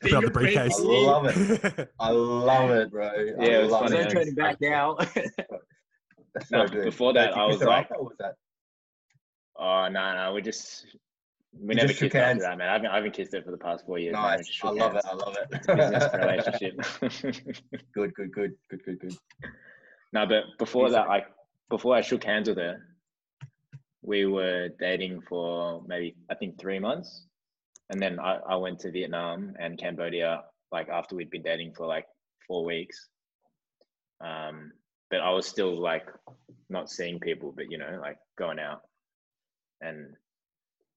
Pick 0.00 0.12
up 0.12 0.22
the 0.24 0.30
briefcase. 0.30 0.78
I 0.78 0.82
love 0.82 1.24
it. 1.26 1.90
I 1.98 2.10
love 2.10 2.70
it, 2.70 2.90
bro. 2.92 3.08
I 3.08 3.44
Yeah, 3.44 3.58
it 3.58 3.62
was 3.64 3.72
love 3.72 3.82
funny. 3.82 3.96
No 3.96 4.00
it. 4.02 4.10
turning 4.10 4.34
back 4.34 4.56
now. 4.60 4.96
No, 6.52 6.68
before 6.68 7.12
that, 7.14 7.36
I 7.36 7.46
was 7.46 7.60
like- 7.60 7.86
after, 7.86 7.94
or 7.96 8.04
was 8.04 8.16
that 8.20 8.34
Oh 9.58 9.88
no, 9.88 10.14
no, 10.14 10.32
we 10.34 10.40
just 10.40 10.86
we 11.60 11.74
never 11.74 11.92
kissed 11.92 12.14
after 12.14 12.40
that, 12.40 12.58
man. 12.58 12.68
I 12.68 12.72
haven't, 12.72 12.86
I 12.88 12.96
haven't 12.96 13.14
kissed 13.14 13.32
her 13.32 13.42
for 13.42 13.50
the 13.50 13.58
past 13.58 13.86
four 13.86 13.98
years. 13.98 14.12
Nice? 14.12 14.60
I 14.62 14.70
love 14.70 14.92
hands. 14.92 15.04
it. 15.04 15.10
I 15.10 15.14
love 15.14 15.36
It's 15.50 15.68
a 15.68 15.76
business 15.76 16.14
relationship. 16.14 17.62
good, 17.94 18.14
good, 18.14 18.32
good, 18.32 18.54
good, 18.70 18.84
good, 18.84 19.00
good. 19.00 19.16
no, 20.12 20.26
but 20.26 20.44
before 20.58 20.90
that, 20.90 21.08
like 21.08 21.26
before 21.70 21.94
I 21.94 22.00
shook 22.00 22.24
hands 22.24 22.48
with 22.48 22.58
her, 22.58 22.80
we 24.02 24.26
were 24.26 24.70
dating 24.80 25.22
for 25.28 25.82
maybe 25.86 26.16
I 26.30 26.34
think 26.34 26.58
three 26.58 26.78
months, 26.78 27.26
and 27.90 28.00
then 28.00 28.18
I, 28.18 28.38
I 28.48 28.56
went 28.56 28.80
to 28.80 28.90
Vietnam 28.90 29.54
and 29.58 29.78
Cambodia 29.78 30.44
like 30.70 30.88
after 30.88 31.16
we'd 31.16 31.30
been 31.30 31.42
dating 31.42 31.74
for 31.74 31.86
like 31.86 32.06
four 32.46 32.64
weeks. 32.64 33.08
Um, 34.20 34.72
but 35.10 35.20
I 35.20 35.30
was 35.30 35.46
still 35.46 35.80
like 35.80 36.06
not 36.68 36.90
seeing 36.90 37.18
people, 37.18 37.52
but 37.56 37.70
you 37.70 37.78
know, 37.78 37.98
like 38.00 38.18
going 38.36 38.58
out 38.58 38.82
and 39.80 40.14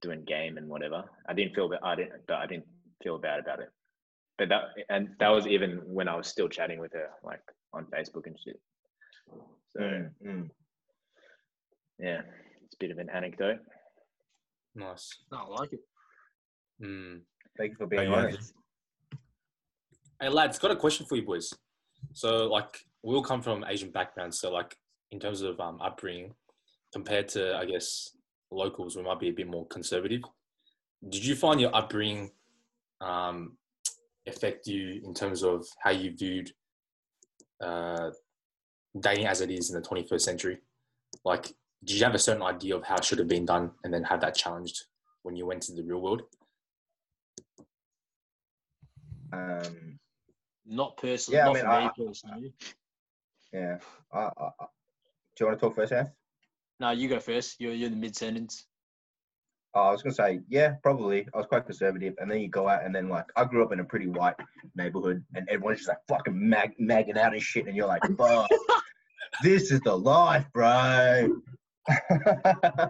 doing 0.01 0.23
game 0.25 0.57
and 0.57 0.67
whatever. 0.67 1.03
I 1.27 1.33
didn't 1.33 1.55
feel 1.55 1.69
that 1.69 1.79
I 1.83 1.95
didn't, 1.95 2.13
but 2.27 2.37
I 2.37 2.45
didn't 2.47 2.65
feel 3.03 3.17
bad 3.17 3.39
about 3.39 3.59
it. 3.59 3.69
But 4.37 4.49
that 4.49 4.63
and 4.89 5.09
that 5.19 5.29
was 5.29 5.47
even 5.47 5.81
when 5.85 6.07
I 6.07 6.15
was 6.15 6.27
still 6.27 6.49
chatting 6.49 6.79
with 6.79 6.93
her, 6.93 7.09
like 7.23 7.41
on 7.73 7.85
Facebook 7.85 8.25
and 8.25 8.37
shit. 8.43 8.59
So 9.69 9.79
Mm, 9.81 10.09
mm. 10.25 10.49
yeah, 11.99 12.21
it's 12.63 12.75
a 12.75 12.77
bit 12.79 12.91
of 12.91 12.97
an 12.97 13.09
anecdote. 13.09 13.59
Nice. 14.75 15.09
No, 15.31 15.37
I 15.39 15.61
like 15.61 15.73
it. 15.73 15.79
Mm. 16.83 17.21
Thank 17.57 17.71
you 17.71 17.77
for 17.77 17.87
being 17.87 18.09
yeah. 18.09 18.17
honest. 18.17 18.53
Hey 20.19 20.29
lads, 20.29 20.59
got 20.59 20.71
a 20.71 20.75
question 20.75 21.05
for 21.07 21.15
you 21.15 21.25
boys. 21.25 21.53
So 22.13 22.47
like 22.47 22.79
we 23.03 23.15
all 23.15 23.23
come 23.23 23.41
from 23.41 23.65
Asian 23.67 23.91
backgrounds, 23.91 24.39
so 24.39 24.51
like 24.51 24.75
in 25.11 25.19
terms 25.19 25.41
of 25.41 25.59
um, 25.59 25.79
upbringing, 25.81 26.33
compared 26.93 27.27
to 27.29 27.55
I 27.57 27.65
guess 27.65 28.17
locals, 28.51 28.95
we 28.95 29.03
might 29.03 29.19
be 29.19 29.29
a 29.29 29.33
bit 29.33 29.47
more 29.47 29.65
conservative. 29.67 30.21
Did 31.07 31.25
you 31.25 31.35
find 31.35 31.59
your 31.59 31.75
upbringing 31.75 32.31
um, 32.99 33.57
affect 34.27 34.67
you 34.67 35.01
in 35.03 35.13
terms 35.13 35.43
of 35.43 35.65
how 35.79 35.91
you 35.91 36.11
viewed 36.15 36.51
uh, 37.61 38.11
dating 38.99 39.25
as 39.27 39.41
it 39.41 39.49
is 39.49 39.69
in 39.71 39.81
the 39.81 39.87
21st 39.87 40.21
century? 40.21 40.57
Like, 41.25 41.47
did 41.83 41.97
you 41.97 42.03
have 42.03 42.13
a 42.15 42.19
certain 42.19 42.43
idea 42.43 42.75
of 42.75 42.83
how 42.83 42.95
it 42.97 43.03
should 43.05 43.17
have 43.19 43.27
been 43.27 43.45
done, 43.45 43.71
and 43.83 43.93
then 43.93 44.03
have 44.03 44.21
that 44.21 44.35
challenged 44.35 44.85
when 45.23 45.35
you 45.35 45.45
went 45.47 45.63
to 45.63 45.73
the 45.73 45.83
real 45.83 45.99
world? 46.01 46.21
Um, 49.33 49.99
Not 50.65 50.97
personally. 50.97 51.37
Yeah, 51.37 51.43
I 51.43 51.45
not 51.47 51.53
mean, 51.55 51.63
for 51.63 51.69
I- 51.69 51.83
me 51.85 51.91
personally. 52.07 52.53
yeah. 53.53 53.77
I, 54.13 54.19
I, 54.19 54.49
I- 54.59 54.65
do 55.35 55.45
you 55.45 55.47
want 55.47 55.59
to 55.59 55.65
talk 55.65 55.75
first, 55.75 55.93
F? 55.93 56.07
No, 56.81 56.89
you 56.89 57.07
go 57.07 57.19
first. 57.19 57.57
You're 57.59 57.73
you're 57.73 57.91
the 57.91 57.95
mid 57.95 58.15
sentence. 58.15 58.65
Oh, 59.75 59.81
I 59.81 59.91
was 59.91 60.01
gonna 60.01 60.15
say, 60.15 60.39
yeah, 60.49 60.73
probably. 60.81 61.27
I 61.31 61.37
was 61.37 61.45
quite 61.45 61.67
conservative, 61.67 62.15
and 62.17 62.29
then 62.29 62.41
you 62.41 62.47
go 62.47 62.67
out, 62.67 62.83
and 62.83 62.93
then 62.93 63.07
like 63.07 63.25
I 63.35 63.45
grew 63.45 63.63
up 63.63 63.71
in 63.71 63.79
a 63.79 63.83
pretty 63.83 64.07
white 64.07 64.33
neighborhood, 64.75 65.23
and 65.35 65.47
everyone's 65.47 65.77
just 65.77 65.89
like 65.89 65.99
fucking 66.09 66.33
mag- 66.35 66.79
magging 66.79 67.19
out 67.19 67.33
and 67.33 67.41
shit, 67.41 67.67
and 67.67 67.77
you're 67.77 67.85
like, 67.85 68.01
bro, 68.17 68.47
this 69.43 69.71
is 69.71 69.79
the 69.81 69.95
life, 69.95 70.47
bro. 70.55 71.29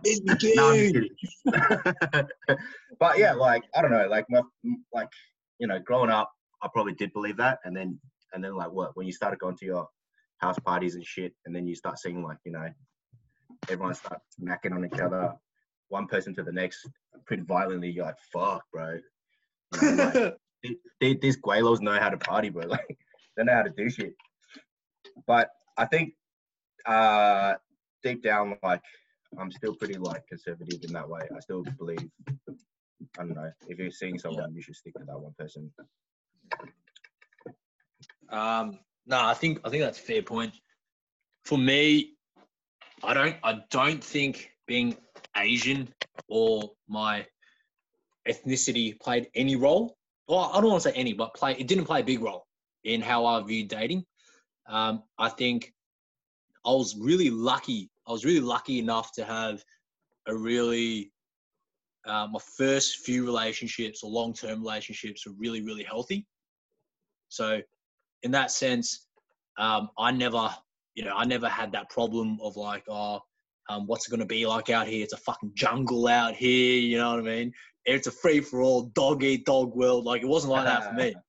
It's 0.06 0.22
No, 0.56 0.70
I'm 0.70 0.78
just 0.78 0.94
kidding. 0.94 2.28
but 2.98 3.18
yeah, 3.18 3.34
like 3.34 3.64
I 3.76 3.82
don't 3.82 3.92
know, 3.92 4.08
like 4.08 4.26
my 4.30 4.42
like 4.94 5.10
you 5.60 5.68
know, 5.68 5.80
growing 5.80 6.10
up, 6.10 6.32
I 6.64 6.70
probably 6.72 6.94
did 6.94 7.12
believe 7.12 7.36
that, 7.38 7.60
and 7.66 7.76
then 7.76 8.00
and 8.32 8.42
then 8.42 8.56
like 8.56 8.72
what 8.72 8.96
when 8.96 9.06
you 9.06 9.12
started 9.12 9.40
going 9.40 9.58
to 9.58 9.66
your 9.66 9.86
house 10.38 10.58
parties 10.60 10.96
and 10.96 11.06
shit, 11.06 11.34
and 11.46 11.54
then 11.54 11.68
you 11.68 11.76
start 11.76 12.00
seeing 12.00 12.24
like 12.24 12.38
you 12.46 12.54
know, 12.54 12.70
everyone 13.70 13.94
starts 13.94 14.24
smacking 14.40 14.74
on 14.74 14.86
each 14.86 15.00
other, 15.00 15.34
one 15.90 16.08
person 16.08 16.34
to 16.36 16.44
the 16.44 16.52
next, 16.52 16.88
pretty 17.26 17.44
violently. 17.44 17.90
You're 17.90 18.06
like, 18.06 18.20
fuck, 18.32 18.64
bro. 18.72 19.00
You 19.82 19.92
know, 19.92 20.04
like, 20.04 20.14
th- 20.64 20.78
th- 21.00 21.22
these 21.22 21.38
gweilos 21.38 21.82
know 21.82 22.00
how 22.00 22.10
to 22.10 22.18
party, 22.18 22.50
bro. 22.50 22.66
Like 22.68 22.98
they 23.38 23.44
know 23.44 23.54
how 23.54 23.64
to 23.64 23.70
do 23.70 23.90
shit. 23.90 24.14
But 25.28 25.50
I 25.78 25.86
think 25.86 26.14
uh 26.86 27.56
deep 28.04 28.24
down, 28.24 28.58
like 28.64 28.82
I'm 29.40 29.52
still 29.52 29.76
pretty 29.76 29.96
like 29.96 30.28
conservative 30.28 30.84
in 30.84 30.94
that 30.94 31.08
way. 31.08 31.22
I 31.36 31.40
still 31.40 31.64
believe. 31.78 32.10
I 33.18 33.24
don't 33.24 33.36
know. 33.36 33.52
If 33.68 33.80
you're 33.80 33.92
seeing 33.92 34.20
someone, 34.20 34.54
you 34.54 34.62
should 34.62 34.76
stick 34.76 34.94
to 34.96 35.06
that 35.06 35.20
one 35.20 35.34
person. 35.38 35.72
Um, 38.30 38.80
no, 39.06 39.20
I 39.26 39.34
think 39.34 39.60
I 39.64 39.70
think 39.70 39.84
that's 39.84 40.00
a 40.00 40.04
fair 40.04 40.22
point. 40.22 40.54
For 41.46 41.58
me, 41.58 42.14
I 43.04 43.14
don't 43.14 43.36
I 43.44 43.62
don't 43.70 44.04
think 44.04 44.52
being 44.68 44.96
Asian 45.38 45.94
or 46.28 46.72
my 46.88 47.26
ethnicity 48.28 49.00
played 49.00 49.28
any 49.36 49.56
role. 49.56 49.98
Well, 50.28 50.52
I 50.54 50.62
don't 50.62 50.70
want 50.72 50.84
to 50.84 50.90
say 50.90 50.96
any, 50.96 51.14
but 51.14 51.34
play 51.34 51.56
it 51.58 51.68
didn't 51.68 51.86
play 51.86 52.02
a 52.02 52.04
big 52.04 52.22
role 52.22 52.46
in 52.84 53.02
how 53.02 53.26
I 53.26 53.42
viewed 53.44 53.70
dating. 53.70 54.06
Um, 54.68 55.04
I 55.18 55.30
think 55.30 55.74
I 56.66 56.70
was 56.72 56.96
really 56.98 57.30
lucky. 57.30 57.90
I 58.08 58.12
was 58.12 58.26
really 58.26 58.40
lucky 58.40 58.80
enough 58.80 59.12
to 59.14 59.26
have 59.26 59.64
a 60.28 60.36
really 60.36 61.12
uh, 62.06 62.28
my 62.32 62.40
first 62.58 62.98
few 62.98 63.26
relationships 63.26 64.04
or 64.04 64.12
long 64.12 64.34
term 64.34 64.62
relationships 64.62 65.26
were 65.26 65.34
really 65.38 65.62
really 65.62 65.84
healthy. 65.84 66.28
So 67.30 67.62
in 68.24 68.32
that 68.32 68.52
sense, 68.52 69.08
um, 69.58 69.90
I 69.98 70.12
never, 70.12 70.54
you 70.96 71.06
know, 71.06 71.16
I 71.16 71.26
never 71.26 71.48
had 71.48 71.72
that 71.72 71.90
problem 71.90 72.38
of 72.42 72.58
like, 72.58 72.84
oh, 72.90 73.20
um, 73.70 73.88
what's 73.88 74.08
it 74.08 74.12
going 74.12 74.20
to 74.20 74.26
be 74.26 74.46
like 74.46 74.70
out 74.70 74.88
here? 74.88 75.04
It's 75.04 75.14
a 75.14 75.18
fucking 75.18 75.52
jungle 75.54 76.08
out 76.08 76.36
here. 76.36 76.80
You 76.80 76.98
know 76.98 77.12
what 77.12 77.20
I 77.20 77.24
mean? 77.24 77.54
It's 77.86 78.08
a 78.08 78.12
free 78.12 78.42
for 78.42 78.62
all, 78.62 78.84
dog 78.94 79.24
eat 79.24 79.46
dog 79.46 79.76
world. 79.76 80.06
Like 80.06 80.22
it 80.22 80.28
wasn't 80.28 80.54
like 80.54 80.66
that 80.66 80.90
for 80.90 80.94
me. 80.94 81.16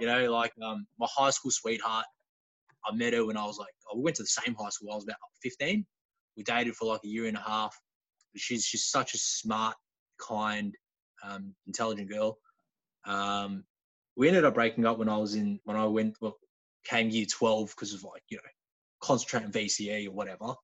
You 0.00 0.08
know, 0.08 0.32
like 0.32 0.52
um, 0.64 0.84
my 0.98 1.06
high 1.08 1.30
school 1.30 1.52
sweetheart, 1.52 2.06
I 2.84 2.92
met 2.92 3.12
her 3.12 3.24
when 3.24 3.36
I 3.36 3.44
was 3.44 3.56
like, 3.56 3.68
oh, 3.88 3.96
we 3.96 4.02
went 4.02 4.16
to 4.16 4.24
the 4.24 4.26
same 4.26 4.56
high 4.58 4.70
school. 4.70 4.90
I 4.90 4.96
was 4.96 5.04
about 5.04 5.18
15. 5.44 5.86
We 6.36 6.42
dated 6.42 6.74
for 6.74 6.86
like 6.86 7.02
a 7.04 7.08
year 7.08 7.26
and 7.26 7.36
a 7.36 7.40
half. 7.40 7.78
She's 8.36 8.64
she's 8.64 8.86
such 8.86 9.14
a 9.14 9.18
smart, 9.18 9.76
kind, 10.20 10.74
um, 11.22 11.54
intelligent 11.68 12.10
girl. 12.10 12.38
Um, 13.06 13.62
we 14.16 14.26
ended 14.26 14.44
up 14.44 14.54
breaking 14.54 14.86
up 14.86 14.98
when 14.98 15.08
I 15.08 15.18
was 15.18 15.36
in 15.36 15.60
when 15.64 15.76
I 15.76 15.84
went 15.84 16.16
well, 16.20 16.36
came 16.84 17.10
year 17.10 17.26
12 17.26 17.68
because 17.68 17.94
of 17.94 18.02
like 18.02 18.22
you 18.28 18.38
know 18.38 18.42
concentrating 19.06 19.50
VCE 19.50 20.08
or 20.08 20.12
whatever. 20.12 20.54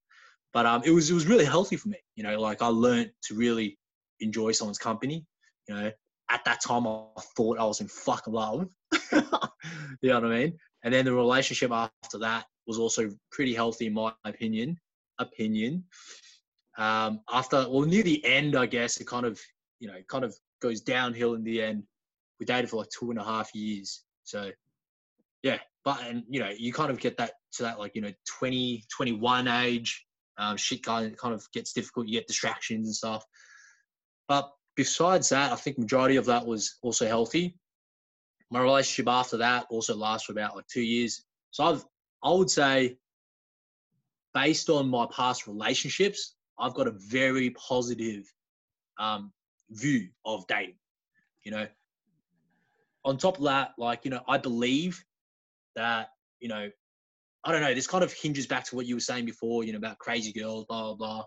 But 0.52 0.66
um, 0.66 0.82
it 0.84 0.90
was 0.90 1.10
it 1.10 1.14
was 1.14 1.26
really 1.26 1.44
healthy 1.44 1.76
for 1.76 1.88
me. 1.88 1.98
You 2.16 2.24
know, 2.24 2.38
like 2.40 2.60
I 2.60 2.66
learned 2.66 3.10
to 3.24 3.34
really 3.34 3.78
enjoy 4.20 4.52
someone's 4.52 4.78
company. 4.78 5.24
You 5.68 5.74
know, 5.74 5.92
at 6.30 6.44
that 6.44 6.60
time 6.62 6.86
I 6.86 7.04
thought 7.36 7.58
I 7.58 7.64
was 7.64 7.80
in 7.80 7.88
fucking 7.88 8.32
love. 8.32 8.68
you 9.12 9.20
know 10.10 10.20
what 10.20 10.24
I 10.24 10.28
mean? 10.28 10.58
And 10.84 10.92
then 10.92 11.04
the 11.04 11.12
relationship 11.12 11.70
after 11.70 12.18
that 12.18 12.46
was 12.66 12.78
also 12.78 13.10
pretty 13.30 13.54
healthy 13.54 13.86
in 13.86 13.94
my 13.94 14.12
opinion. 14.24 14.78
Opinion. 15.18 15.84
Um, 16.78 17.20
after 17.30 17.68
well 17.68 17.82
near 17.82 18.02
the 18.02 18.24
end, 18.24 18.56
I 18.56 18.66
guess 18.66 19.00
it 19.00 19.06
kind 19.06 19.26
of 19.26 19.40
you 19.80 19.88
know 19.88 20.00
kind 20.08 20.24
of 20.24 20.34
goes 20.60 20.80
downhill 20.80 21.34
in 21.34 21.44
the 21.44 21.62
end. 21.62 21.84
We 22.40 22.46
dated 22.46 22.70
for 22.70 22.76
like 22.76 22.90
two 22.90 23.10
and 23.10 23.18
a 23.18 23.24
half 23.24 23.54
years. 23.54 24.04
So 24.24 24.50
yeah, 25.42 25.58
but 25.84 26.02
and 26.04 26.24
you 26.28 26.40
know 26.40 26.50
you 26.56 26.72
kind 26.72 26.90
of 26.90 27.00
get 27.00 27.16
that 27.16 27.32
to 27.52 27.62
that 27.62 27.78
like 27.78 27.94
you 27.94 28.02
know 28.02 28.12
20 28.38 28.84
21 28.94 29.48
age 29.48 30.06
um, 30.38 30.56
shit 30.56 30.82
kind 30.82 31.12
of, 31.12 31.16
kind 31.18 31.34
of 31.34 31.46
gets 31.52 31.72
difficult 31.72 32.06
you 32.06 32.18
get 32.18 32.26
distractions 32.26 32.86
and 32.86 32.94
stuff. 32.94 33.24
But 34.28 34.50
besides 34.74 35.28
that 35.28 35.52
i 35.52 35.56
think 35.56 35.78
majority 35.78 36.16
of 36.16 36.26
that 36.26 36.46
was 36.46 36.78
also 36.82 37.06
healthy. 37.06 37.58
My 38.50 38.60
relationship 38.60 39.08
after 39.08 39.38
that 39.38 39.66
also 39.70 39.94
lasts 39.94 40.26
for 40.26 40.32
about 40.32 40.56
like 40.56 40.66
two 40.66 40.82
years. 40.82 41.24
So 41.50 41.64
i've 41.64 41.84
i 42.24 42.30
would 42.30 42.50
say 42.50 42.96
based 44.34 44.70
on 44.70 44.88
my 44.88 45.06
past 45.14 45.46
relationships 45.46 46.36
i've 46.58 46.74
got 46.74 46.86
a 46.88 46.92
very 46.92 47.50
positive 47.50 48.24
um, 48.98 49.32
view 49.70 50.08
of 50.24 50.46
dating 50.46 50.76
you 51.44 51.50
know. 51.50 51.66
On 53.04 53.16
top 53.18 53.38
of 53.38 53.44
that 53.44 53.72
like 53.78 54.04
you 54.04 54.10
know 54.10 54.22
i 54.28 54.38
believe 54.38 55.04
that 55.76 56.08
you 56.40 56.48
know 56.48 56.68
I 57.44 57.50
don't 57.50 57.60
know. 57.60 57.74
This 57.74 57.88
kind 57.88 58.04
of 58.04 58.12
hinges 58.12 58.46
back 58.46 58.64
to 58.66 58.76
what 58.76 58.86
you 58.86 58.94
were 58.94 59.00
saying 59.00 59.24
before, 59.24 59.64
you 59.64 59.72
know, 59.72 59.78
about 59.78 59.98
crazy 59.98 60.32
girls, 60.32 60.64
blah 60.66 60.82
blah 60.82 60.94
blah. 60.94 61.24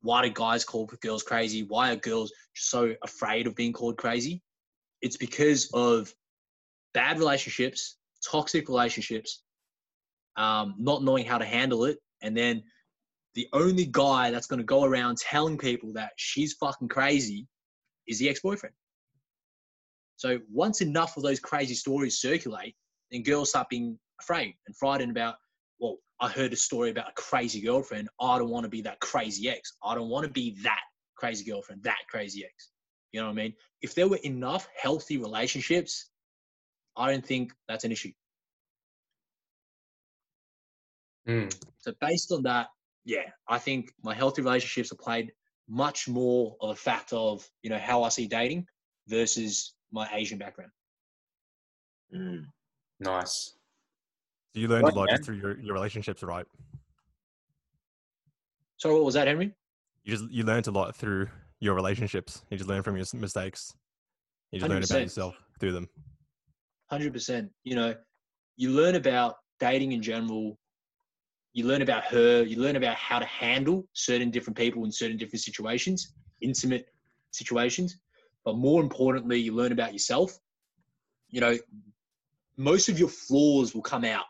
Why 0.00 0.22
do 0.22 0.30
guys 0.30 0.64
call 0.64 0.86
girls 1.02 1.22
crazy? 1.22 1.64
Why 1.64 1.92
are 1.92 1.96
girls 1.96 2.32
so 2.54 2.94
afraid 3.02 3.46
of 3.46 3.54
being 3.54 3.72
called 3.72 3.98
crazy? 3.98 4.42
It's 5.02 5.16
because 5.16 5.70
of 5.74 6.12
bad 6.94 7.18
relationships, 7.18 7.98
toxic 8.28 8.68
relationships, 8.68 9.42
um, 10.36 10.74
not 10.78 11.02
knowing 11.02 11.26
how 11.26 11.38
to 11.38 11.44
handle 11.44 11.84
it, 11.84 11.98
and 12.22 12.36
then 12.36 12.62
the 13.34 13.48
only 13.52 13.86
guy 13.86 14.30
that's 14.30 14.46
going 14.46 14.58
to 14.58 14.64
go 14.64 14.84
around 14.84 15.18
telling 15.18 15.58
people 15.58 15.92
that 15.92 16.12
she's 16.16 16.54
fucking 16.54 16.88
crazy 16.88 17.46
is 18.06 18.18
the 18.18 18.28
ex-boyfriend. 18.28 18.74
So 20.16 20.38
once 20.50 20.80
enough 20.80 21.16
of 21.16 21.22
those 21.22 21.38
crazy 21.38 21.74
stories 21.74 22.18
circulate, 22.18 22.74
then 23.10 23.22
girls 23.22 23.50
start 23.50 23.68
being 23.68 23.98
afraid 24.20 24.54
and 24.66 24.76
frightened 24.76 25.10
about, 25.10 25.36
well, 25.78 25.96
I 26.20 26.28
heard 26.28 26.52
a 26.52 26.56
story 26.56 26.90
about 26.90 27.10
a 27.10 27.12
crazy 27.14 27.60
girlfriend. 27.60 28.08
I 28.20 28.38
don't 28.38 28.50
want 28.50 28.64
to 28.64 28.70
be 28.70 28.82
that 28.82 29.00
crazy 29.00 29.48
ex. 29.48 29.74
I 29.82 29.94
don't 29.94 30.08
want 30.08 30.26
to 30.26 30.32
be 30.32 30.56
that 30.62 30.80
crazy 31.16 31.44
girlfriend, 31.44 31.82
that 31.84 31.98
crazy 32.10 32.44
ex. 32.44 32.70
You 33.12 33.20
know 33.20 33.26
what 33.26 33.32
I 33.32 33.36
mean? 33.36 33.54
If 33.82 33.94
there 33.94 34.08
were 34.08 34.18
enough 34.24 34.68
healthy 34.80 35.16
relationships, 35.16 36.10
I 36.96 37.10
don't 37.10 37.24
think 37.24 37.52
that's 37.68 37.84
an 37.84 37.92
issue. 37.92 38.12
Mm. 41.28 41.54
So 41.78 41.92
based 42.00 42.32
on 42.32 42.42
that, 42.44 42.68
yeah, 43.04 43.30
I 43.48 43.58
think 43.58 43.92
my 44.02 44.14
healthy 44.14 44.42
relationships 44.42 44.90
have 44.90 44.98
played 44.98 45.32
much 45.68 46.08
more 46.08 46.56
of 46.60 46.70
a 46.70 46.74
factor 46.74 47.16
of 47.16 47.46
you 47.62 47.70
know 47.70 47.78
how 47.78 48.02
I 48.02 48.08
see 48.08 48.26
dating 48.26 48.66
versus 49.06 49.74
my 49.92 50.08
Asian 50.12 50.38
background. 50.38 50.70
Mm. 52.14 52.46
Nice. 53.00 53.54
So 54.54 54.60
you 54.60 54.68
learned 54.68 54.84
Right, 54.84 54.94
a 54.94 54.96
lot 54.96 55.06
man. 55.06 55.16
just 55.16 55.24
through 55.24 55.36
your, 55.36 55.58
your 55.60 55.74
relationships, 55.74 56.22
right? 56.22 56.46
So 58.76 58.94
what 58.94 59.04
was 59.04 59.14
that, 59.14 59.26
Henry? 59.26 59.52
You 60.04 60.16
just 60.16 60.30
you 60.30 60.44
learned 60.44 60.66
a 60.68 60.70
lot 60.70 60.94
through 60.96 61.28
your 61.60 61.74
relationships. 61.74 62.42
You 62.50 62.56
just 62.56 62.68
learn 62.68 62.82
from 62.82 62.96
your 62.96 63.04
mistakes. 63.14 63.74
You 64.52 64.60
just 64.60 64.70
learn 64.70 64.82
about 64.82 65.02
yourself 65.02 65.34
through 65.60 65.72
them. 65.72 65.88
Hundred 66.90 67.12
percent. 67.12 67.50
You 67.64 67.74
know, 67.74 67.94
you 68.56 68.70
learn 68.70 68.94
about 68.94 69.36
dating 69.60 69.92
in 69.92 70.00
general. 70.02 70.58
You 71.52 71.66
learn 71.66 71.82
about 71.82 72.04
her. 72.04 72.42
You 72.42 72.60
learn 72.60 72.76
about 72.76 72.96
how 72.96 73.18
to 73.18 73.26
handle 73.26 73.86
certain 73.92 74.30
different 74.30 74.56
people 74.56 74.84
in 74.84 74.92
certain 74.92 75.16
different 75.16 75.42
situations, 75.42 76.14
intimate 76.40 76.86
situations. 77.32 77.98
But 78.44 78.56
more 78.56 78.80
importantly, 78.82 79.38
you 79.38 79.52
learn 79.54 79.72
about 79.72 79.92
yourself. 79.92 80.38
You 81.28 81.40
know, 81.40 81.58
most 82.58 82.90
of 82.90 82.98
your 82.98 83.08
flaws 83.08 83.74
will 83.74 83.82
come 83.82 84.04
out 84.04 84.26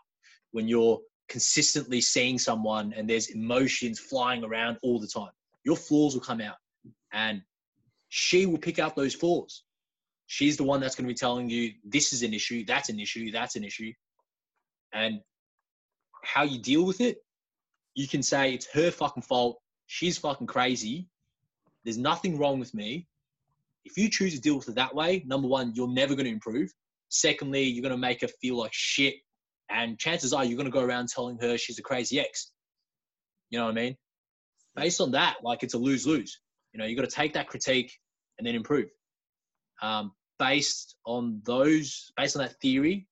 when 0.53 0.69
you're 0.69 1.01
consistently 1.29 2.01
seeing 2.01 2.39
someone 2.39 2.95
and 2.97 3.11
there's 3.11 3.31
emotions 3.31 3.99
flying 3.99 4.45
around 4.45 4.79
all 4.83 5.01
the 5.01 5.09
time. 5.09 5.33
Your 5.65 5.77
flaws 5.77 6.15
will 6.15 6.23
come 6.23 6.41
out, 6.41 6.57
and 7.13 7.43
she 8.09 8.47
will 8.47 8.59
pick 8.59 8.79
out 8.79 8.95
those 8.95 9.15
flaws 9.15 9.65
she's 10.29 10.59
the 10.59 10.63
one 10.63 10.79
that's 10.79 10.95
going 10.95 11.07
to 11.07 11.13
be 11.13 11.19
telling 11.19 11.51
you 11.51 11.73
this 11.85 12.13
is 12.13 12.23
an 12.23 12.33
issue, 12.33 12.65
that's 12.65 12.91
an 12.91 13.01
issue, 13.01 13.33
that's 13.33 13.57
an 13.57 13.65
issue. 13.65 13.93
And 14.93 15.21
how 16.23 16.45
you 16.45 16.61
deal 16.61 16.85
with 16.85 17.01
it, 17.01 17.19
you 17.95 18.07
can 18.07 18.23
say 18.23 18.55
it's 18.55 18.69
her 18.73 18.91
fucking 18.91 19.25
fault. 19.25 19.59
She's 19.87 20.19
fucking 20.19 20.47
crazy. 20.47 21.09
There's 21.85 21.99
nothing 21.99 22.39
wrong 22.39 22.61
with 22.61 22.75
me. 22.75 23.09
If 23.85 23.97
you 23.97 24.11
choose 24.11 24.35
to 24.35 24.41
deal 24.41 24.57
with 24.57 24.69
it 24.69 24.75
that 24.75 24.95
way, 24.95 25.25
number 25.27 25.49
one, 25.49 25.73
you're 25.75 25.89
never 25.89 26.15
going 26.15 26.27
to 26.27 26.31
improve. 26.31 26.71
Secondly, 27.09 27.63
you're 27.63 27.83
going 27.83 27.95
to 27.95 27.99
make 27.99 28.21
her 28.21 28.29
feel 28.41 28.57
like 28.57 28.73
shit. 28.73 29.15
And 29.71 29.99
chances 29.99 30.33
are 30.33 30.45
you're 30.45 30.57
going 30.57 30.71
to 30.71 30.73
go 30.73 30.83
around 30.83 31.09
telling 31.09 31.39
her 31.41 31.59
she's 31.59 31.79
a 31.79 31.83
crazy 31.83 32.21
ex. 32.21 32.53
You 33.51 33.59
know 33.59 33.67
what 33.67 33.73
I 33.73 33.75
mean? 33.75 33.97
Based 34.77 35.01
on 35.01 35.11
that, 35.13 35.37
like 35.43 35.63
it's 35.63 35.75
a 35.75 35.79
lose 35.79 36.07
lose. 36.07 36.41
You 36.73 36.79
know, 36.79 36.87
you 36.87 36.97
got 36.97 37.09
to 37.09 37.15
take 37.15 37.33
that 37.35 37.49
critique 37.49 37.93
and 38.39 38.47
then 38.47 38.55
improve 38.55 38.89
um, 39.83 40.13
based 40.39 40.97
on 41.07 41.41
those, 41.45 42.13
based 42.17 42.37
on 42.37 42.43
that 42.43 42.61
theory, 42.61 43.07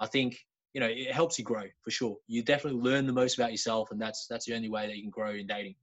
I 0.00 0.06
think 0.06 0.38
you 0.74 0.80
know 0.80 0.88
it 0.88 1.12
helps 1.12 1.38
you 1.38 1.44
grow 1.44 1.64
for 1.82 1.90
sure. 1.90 2.16
You 2.26 2.42
definitely 2.42 2.80
learn 2.80 3.06
the 3.06 3.12
most 3.12 3.38
about 3.38 3.50
yourself, 3.50 3.90
and 3.90 4.00
that's 4.00 4.26
that's 4.28 4.46
the 4.46 4.54
only 4.54 4.68
way 4.68 4.86
that 4.86 4.96
you 4.96 5.02
can 5.02 5.10
grow 5.10 5.32
in 5.32 5.46
dating. 5.46 5.74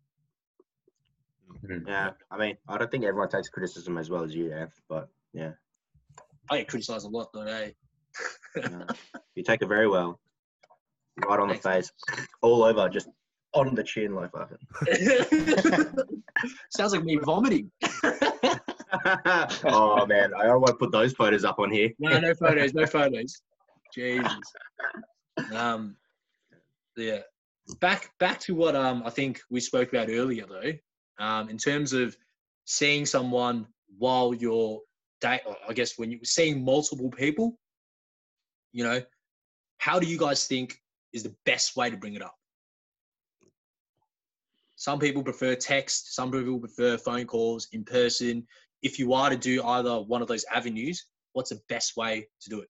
Yeah, 1.88 2.12
I 2.32 2.38
mean, 2.38 2.58
I 2.68 2.78
don't 2.78 2.92
think 2.92 3.04
everyone 3.04 3.30
takes 3.30 3.50
criticism 3.50 3.98
as 3.98 4.10
well 4.10 4.24
as 4.24 4.36
you 4.36 4.52
have, 4.52 4.72
but 4.88 5.10
yeah, 5.34 5.52
I 6.52 6.58
get 6.58 6.68
criticised 6.68 7.06
a 7.06 7.10
lot 7.10 7.32
though, 7.34 7.42
eh? 7.42 7.72
you, 8.56 8.62
know, 8.62 8.86
you 9.36 9.44
take 9.44 9.62
it 9.62 9.68
very 9.68 9.88
well. 9.88 10.20
Right 11.28 11.40
on 11.40 11.50
the 11.50 11.56
face, 11.56 11.92
all 12.42 12.64
over, 12.64 12.88
just 12.88 13.10
on 13.54 13.76
the 13.76 13.84
chin, 13.84 14.16
like 14.16 14.32
fucking. 14.32 14.58
Sounds 16.70 16.94
like 16.94 17.04
me 17.04 17.18
vomiting. 17.18 17.72
oh 19.66 20.06
man, 20.06 20.32
I 20.34 20.44
don't 20.44 20.62
want 20.62 20.68
to 20.68 20.76
put 20.76 20.92
those 20.92 21.14
photos 21.14 21.44
up 21.44 21.60
on 21.60 21.72
here. 21.72 21.92
No, 22.00 22.20
no 22.20 22.34
photos, 22.34 22.74
no 22.74 22.86
photos. 22.86 23.42
Jesus. 23.94 24.34
Um, 25.54 25.96
yeah. 26.96 27.20
Back 27.80 28.12
back 28.20 28.40
to 28.42 28.56
what 28.56 28.76
um 28.76 29.04
I 29.06 29.10
think 29.10 29.42
we 29.50 29.60
spoke 29.60 29.90
about 29.90 30.10
earlier 30.10 30.46
though. 30.48 30.74
Um, 31.24 31.50
in 31.50 31.58
terms 31.58 31.94
of 31.94 32.16
seeing 32.66 33.06
someone 33.06 33.68
while 33.98 34.34
you're 34.34 34.80
I 35.24 35.74
guess 35.74 35.98
when 35.98 36.12
you're 36.12 36.20
seeing 36.24 36.64
multiple 36.64 37.10
people, 37.10 37.58
you 38.72 38.84
know, 38.84 39.02
how 39.78 40.00
do 40.00 40.08
you 40.08 40.18
guys 40.18 40.46
think 40.48 40.78
is 41.14 41.24
the 41.24 41.36
best 41.46 41.76
way 41.76 41.90
to 41.90 41.98
bring 41.98 42.14
it 42.14 42.22
up? 42.22 42.36
Some 44.76 45.00
people 45.00 45.24
prefer 45.24 45.56
text, 45.56 46.16
some 46.16 46.32
people 46.32 46.60
prefer 46.60 46.98
phone 46.98 47.26
calls 47.26 47.68
in 47.74 47.84
person. 47.84 48.48
If 48.82 48.98
you 48.98 49.14
are 49.14 49.30
to 49.30 49.36
do 49.36 49.62
either 49.64 50.02
one 50.02 50.22
of 50.22 50.28
those 50.28 50.46
avenues, 50.54 51.06
what's 51.34 51.50
the 51.50 51.60
best 51.68 51.98
way 51.98 52.28
to 52.42 52.50
do 52.50 52.62
it? 52.62 52.70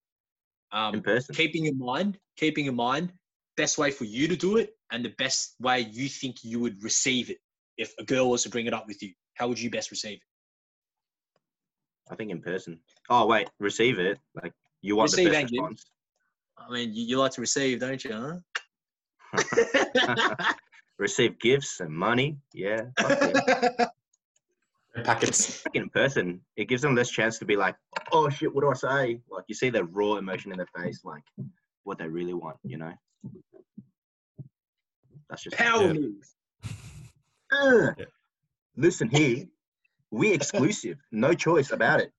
Um, 0.72 0.96
In 0.96 1.04
person. 1.04 1.36
keeping 1.36 1.66
in 1.66 1.78
mind, 1.78 2.18
keeping 2.36 2.66
in 2.66 2.76
mind, 2.76 3.14
best 3.58 3.78
way 3.78 3.92
for 3.92 4.06
you 4.06 4.28
to 4.28 4.36
do 4.36 4.58
it 4.58 4.72
and 4.92 5.06
the 5.06 5.14
best 5.18 5.56
way 5.60 5.82
you 5.82 6.10
think 6.10 6.44
you 6.44 6.60
would 6.60 6.82
receive 6.84 7.30
it. 7.30 7.38
If 7.78 7.94
a 8.00 8.04
girl 8.04 8.30
was 8.30 8.44
to 8.44 8.50
bring 8.50 8.66
it 8.66 8.74
up 8.74 8.88
with 8.88 9.04
you, 9.04 9.14
how 9.36 9.48
would 9.48 9.60
you 9.60 9.70
best 9.70 9.92
receive 9.92 10.18
it? 10.18 10.29
I 12.10 12.16
think 12.16 12.32
in 12.32 12.42
person. 12.42 12.80
Oh 13.10 13.26
wait, 13.28 13.50
receive 13.60 14.00
it. 14.00 14.20
Like 14.42 14.54
you 14.82 14.96
want 14.96 15.12
Receive 15.12 15.32
the 15.32 15.38
and 15.38 15.44
best 15.46 15.54
give. 15.54 15.62
response. 15.64 15.86
I 16.58 16.72
mean, 16.72 16.94
you, 16.94 17.06
you 17.06 17.18
like 17.20 17.32
to 17.34 17.42
receive, 17.42 17.80
don't 17.80 18.04
you? 18.04 18.42
Huh? 19.34 20.54
receive 21.00 21.40
gifts 21.40 21.80
and 21.80 21.92
money. 21.92 22.38
Yeah, 22.54 22.82
fuck 23.00 23.20
yeah. 23.22 23.86
Packets. 25.04 25.64
In 25.74 25.90
person, 25.90 26.42
it 26.58 26.66
gives 26.68 26.82
them 26.82 26.96
less 26.96 27.10
chance 27.10 27.38
to 27.40 27.46
be 27.46 27.56
like, 27.56 27.76
oh 28.12 28.28
shit, 28.30 28.54
what 28.54 28.62
do 28.62 28.70
I 28.72 28.74
say? 28.74 29.22
Like 29.30 29.46
you 29.48 29.56
see 29.56 29.70
the 29.70 29.84
raw 29.86 30.16
emotion 30.16 30.52
in 30.52 30.58
their 30.58 30.68
face, 30.76 31.02
like 31.06 31.24
what 31.84 31.98
they 32.00 32.08
really 32.08 32.34
want. 32.34 32.58
You 32.64 32.78
know. 32.80 32.94
That's 35.30 35.44
just 35.44 35.56
Power 35.56 35.84
Yeah. 35.84 35.94
move. 35.94 36.16
Ugh. 37.52 37.90
Ah, 37.90 37.94
yeah. 37.98 38.06
Listen 38.76 39.10
here, 39.10 39.46
we 40.12 40.34
exclusive. 40.34 40.98
No 41.12 41.34
choice 41.34 41.72
about 41.72 42.02
it. 42.02 42.12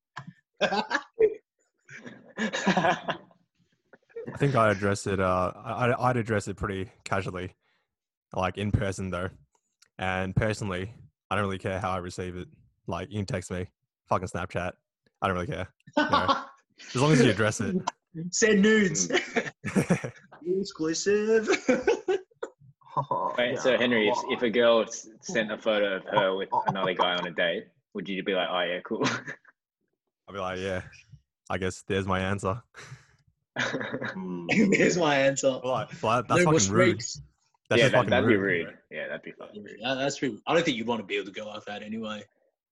I 4.31 4.37
think 4.39 4.55
I 4.55 4.71
address 4.71 5.07
it. 5.07 5.21
Uh, 5.21 5.53
I, 5.57 6.09
I'd 6.09 6.17
address 6.17 6.49
it 6.49 6.57
pretty 6.57 6.91
casually, 7.05 7.55
like 8.35 8.59
in 8.59 8.71
person 8.71 9.11
though. 9.11 9.29
And 9.99 10.35
personally, 10.35 10.93
I 11.31 11.37
don't 11.37 11.45
really 11.45 11.59
care 11.59 11.81
how 11.81 11.91
I 11.91 11.99
receive 11.99 12.37
it. 12.37 12.49
Like 12.87 13.11
you 13.11 13.19
can 13.19 13.27
text 13.27 13.51
me, 13.51 13.67
fucking 14.09 14.29
Snapchat. 14.29 14.73
I 15.23 15.27
don't 15.27 15.35
really 15.35 15.47
care 15.47 15.69
Yeah. 15.97 16.43
as 16.95 17.01
long 17.01 17.13
as 17.13 17.23
you 17.23 17.31
address 17.31 17.61
it. 17.61 17.77
Send 18.31 18.63
nudes. 18.63 19.09
Mm. 19.09 20.13
Exclusive. 20.61 21.49
Oh, 22.97 23.35
Wait, 23.39 23.59
so 23.59 23.77
Henry, 23.79 24.09
if, 24.09 24.19
if 24.31 24.43
a 24.43 24.51
girl 24.51 24.85
sent 25.21 25.53
a 25.53 25.59
photo 25.59 25.97
of 25.97 26.05
her 26.05 26.37
with 26.37 26.49
another 26.67 26.95
guy 26.95 27.15
on 27.15 27.27
a 27.27 27.31
date, 27.31 27.67
would 27.95 28.09
you 28.09 28.23
be 28.23 28.35
like, 28.35 28.49
oh 28.51 28.61
yeah, 28.63 28.81
cool? 28.85 29.05
I'll 30.29 30.35
be 30.35 30.39
like, 30.41 30.59
yeah, 30.59 30.83
I 31.49 31.59
guess 31.59 31.83
there's 31.89 32.07
my 32.07 32.21
answer. 32.21 32.63
Mm. 33.59 34.47
There's 34.79 34.97
my 34.97 35.17
answer. 35.17 35.61
Well, 35.63 35.73
like, 35.73 35.89
that's 35.91 36.03
No 36.03 36.21
fucking 36.21 36.45
rude. 36.53 36.61
streaks. 36.63 37.21
That's 37.69 37.79
yeah, 37.81 37.85
just 37.87 37.93
that, 37.93 37.99
fucking 37.99 38.11
that'd 38.11 38.29
be 38.29 38.37
rude. 38.37 38.67
rude. 38.67 38.75
Yeah, 38.91 39.09
that'd 39.09 39.23
be 39.23 39.33
fucking 39.33 39.63
rude. 39.63 39.77
Yeah, 39.81 39.95
that's 39.95 40.17
true. 40.17 40.39
I 40.47 40.55
don't 40.55 40.65
think 40.65 40.77
you'd 40.77 40.87
want 40.87 41.01
to 41.01 41.07
be 41.07 41.17
able 41.17 41.27
to 41.27 41.33
go 41.33 41.47
like 41.49 41.65
that 41.67 41.83
anyway. 41.83 42.23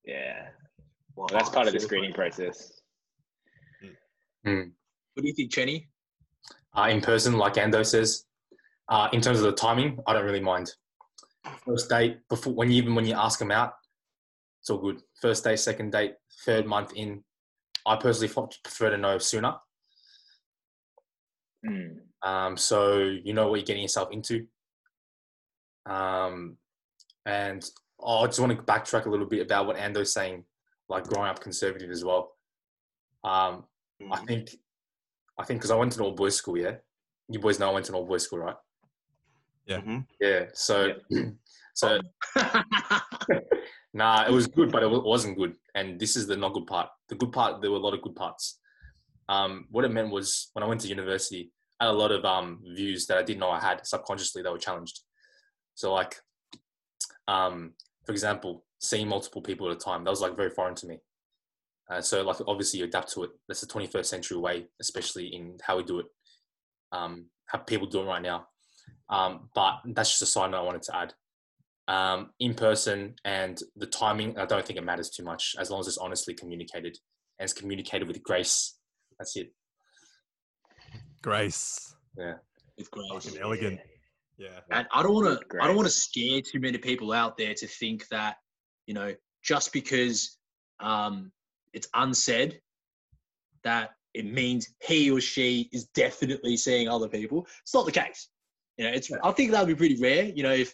Yeah, 0.04 0.46
Well, 1.16 1.26
well, 1.31 1.38
that's 1.38 1.50
part 1.50 1.66
of 1.66 1.72
the 1.74 1.81
screening 1.81 2.12
funny. 2.14 2.31
process. 2.31 2.81
What 4.42 4.54
do 4.54 5.26
you 5.28 5.35
think, 5.35 5.52
Chenny? 5.52 5.87
Uh, 6.76 6.88
in 6.90 7.00
person, 7.00 7.37
like 7.37 7.54
Ando 7.54 7.85
says, 7.85 8.24
uh, 8.88 9.09
in 9.12 9.20
terms 9.20 9.38
of 9.38 9.44
the 9.44 9.52
timing, 9.52 9.98
I 10.07 10.12
don't 10.14 10.24
really 10.24 10.40
mind. 10.40 10.72
First 11.66 11.88
date, 11.90 12.18
before 12.28 12.54
when 12.54 12.70
you 12.70 12.76
even 12.81 12.94
when 12.94 13.04
you 13.04 13.14
ask 13.14 13.38
them 13.38 13.50
out, 13.50 13.74
it's 14.68 14.70
all 14.70 14.78
good. 14.78 15.00
First 15.22 15.44
date, 15.44 15.59
second 15.59 15.92
date, 15.92 16.14
third 16.44 16.66
month 16.66 16.92
in. 16.94 17.24
I 17.87 17.96
personally 17.96 18.28
prefer 18.62 18.90
to 18.90 18.98
know 18.98 19.16
sooner, 19.16 19.54
Mm. 21.64 22.00
um, 22.22 22.57
so 22.59 22.98
you 22.98 23.33
know 23.33 23.48
what 23.48 23.57
you're 23.57 23.64
getting 23.66 23.83
yourself 23.83 24.11
into. 24.12 24.46
Um, 25.87 26.59
and 27.24 27.64
oh, 27.98 28.18
I 28.24 28.26
just 28.26 28.40
want 28.40 28.52
to 28.54 28.62
backtrack 28.62 29.07
a 29.07 29.11
little 29.11 29.26
bit 29.26 29.40
about 29.40 29.66
what 29.66 29.76
Ando's 29.76 30.12
saying, 30.12 30.44
like 30.90 31.04
growing 31.04 31.31
up 31.31 31.40
conservative 31.40 31.90
as 31.90 32.04
well. 32.04 32.37
Um, 33.24 33.64
I 34.12 34.18
Mm. 34.20 34.26
think, 34.26 34.50
I 35.38 35.44
think 35.44 35.61
because 35.61 35.70
I 35.70 35.76
went 35.76 35.92
to 35.92 36.00
an 36.00 36.04
all 36.04 36.12
boys 36.12 36.37
school, 36.37 36.59
yeah. 36.59 36.76
You 37.28 37.38
boys 37.40 37.59
know 37.59 37.70
I 37.70 37.72
went 37.72 37.87
to 37.87 37.92
an 37.92 37.96
all 37.96 38.04
boys 38.07 38.24
school, 38.24 38.40
right? 38.40 38.57
Mhm. 39.66 40.07
Yeah. 40.20 40.50
So, 40.52 41.00
so 41.79 42.01
nah, 43.95 44.27
it 44.27 44.33
was 44.33 44.49
good, 44.49 44.73
but 44.73 44.83
it 44.83 44.91
wasn't 44.91 45.38
good. 45.38 45.55
And 45.77 45.99
this 46.01 46.17
is 46.17 46.27
the 46.27 46.37
not 46.37 46.53
good 46.53 46.67
part. 46.67 46.88
The 47.09 47.14
good 47.14 47.31
part, 47.31 47.62
there 47.62 47.71
were 47.71 47.77
a 47.77 47.81
lot 47.81 47.95
of 47.95 48.03
good 48.03 48.17
parts. 48.17 48.59
Um, 49.29 49.67
what 49.71 49.85
it 49.85 49.93
meant 49.93 50.11
was 50.11 50.51
when 50.55 50.64
I 50.64 50.67
went 50.67 50.81
to 50.81 50.88
university, 50.88 51.53
I 51.79 51.85
had 51.85 51.95
a 51.95 51.97
lot 51.97 52.11
of 52.11 52.25
um, 52.25 52.59
views 52.75 53.07
that 53.07 53.19
I 53.19 53.23
didn't 53.23 53.38
know 53.38 53.51
I 53.51 53.61
had 53.61 53.87
subconsciously 53.87 54.43
that 54.43 54.51
were 54.51 54.59
challenged. 54.59 55.03
So, 55.77 55.95
like, 55.95 56.17
um, 57.29 57.75
for 58.05 58.11
example, 58.11 58.64
seeing 58.81 59.07
multiple 59.07 59.41
people 59.41 59.71
at 59.71 59.77
a 59.77 59.79
time, 59.79 60.03
that 60.03 60.11
was 60.11 60.21
like 60.21 60.37
very 60.37 60.51
foreign 60.51 60.75
to 60.77 60.87
me. 60.88 60.99
Uh, 61.88 62.01
so, 62.01 62.23
like, 62.23 62.38
obviously, 62.49 62.81
you 62.81 62.87
adapt 62.87 63.12
to 63.12 63.23
it. 63.23 63.31
That's 63.47 63.61
the 63.61 63.69
21st 63.69 64.07
century 64.07 64.38
way, 64.38 64.67
especially 64.81 65.29
in 65.29 65.59
how 65.62 65.77
we 65.77 65.85
do 65.85 66.01
it, 66.01 66.07
um, 66.91 67.27
how 67.47 67.59
people 67.59 67.87
do 67.87 68.01
it 68.01 68.07
right 68.07 68.23
now. 68.23 68.49
Um, 69.09 69.49
but 69.55 69.77
that's 69.85 70.11
just 70.11 70.23
a 70.23 70.27
side 70.27 70.51
note 70.51 70.59
I 70.59 70.62
wanted 70.62 70.83
to 70.83 70.97
add. 70.97 71.14
Um, 71.88 72.31
in 72.38 72.53
person 72.55 73.14
and 73.24 73.59
the 73.77 73.87
timing, 73.87 74.38
I 74.38 74.44
don't 74.44 74.64
think 74.64 74.79
it 74.79 74.85
matters 74.85 75.09
too 75.09 75.24
much 75.24 75.57
as 75.59 75.70
long 75.70 75.81
as 75.81 75.88
it's 75.88 75.96
honestly 75.96 76.35
communicated 76.35 76.98
and 77.38 77.44
it's 77.48 77.55
communicated 77.55 78.07
with 78.07 78.22
grace. 78.22 78.77
That's 79.18 79.37
it. 79.37 79.53
Grace, 81.22 81.94
Yeah. 82.16 82.35
With 82.77 82.90
grace. 82.90 83.24
fucking 83.24 83.40
elegant. 83.40 83.81
Yeah. 84.37 84.61
And 84.70 84.87
I 84.92 85.03
don't 85.03 85.14
want 85.14 85.40
to. 85.40 85.59
I 85.61 85.66
don't 85.66 85.77
want 85.77 85.88
to 85.88 85.92
scare 85.94 86.40
too 86.40 86.61
many 86.61 86.79
people 86.79 87.12
out 87.12 87.37
there 87.37 87.55
to 87.55 87.66
think 87.66 88.07
that 88.09 88.37
you 88.87 88.94
know 88.94 89.14
just 89.42 89.72
because 89.72 90.38
um, 90.81 91.33
it's 91.72 91.88
unsaid 91.94 92.61
that 93.64 93.90
it 94.14 94.33
means 94.33 94.68
he 94.83 95.11
or 95.11 95.20
she 95.20 95.68
is 95.72 95.87
definitely 95.88 96.57
seeing 96.57 96.88
other 96.88 97.09
people. 97.09 97.46
It's 97.62 97.74
not 97.74 97.87
the 97.87 97.92
case. 97.92 98.29
You 98.77 98.85
know, 98.85 98.92
it's. 98.92 99.11
I 99.24 99.33
think 99.33 99.51
that 99.51 99.61
would 99.61 99.68
be 99.68 99.74
pretty 99.74 100.01
rare. 100.01 100.24
You 100.27 100.44
know, 100.44 100.53
if 100.53 100.72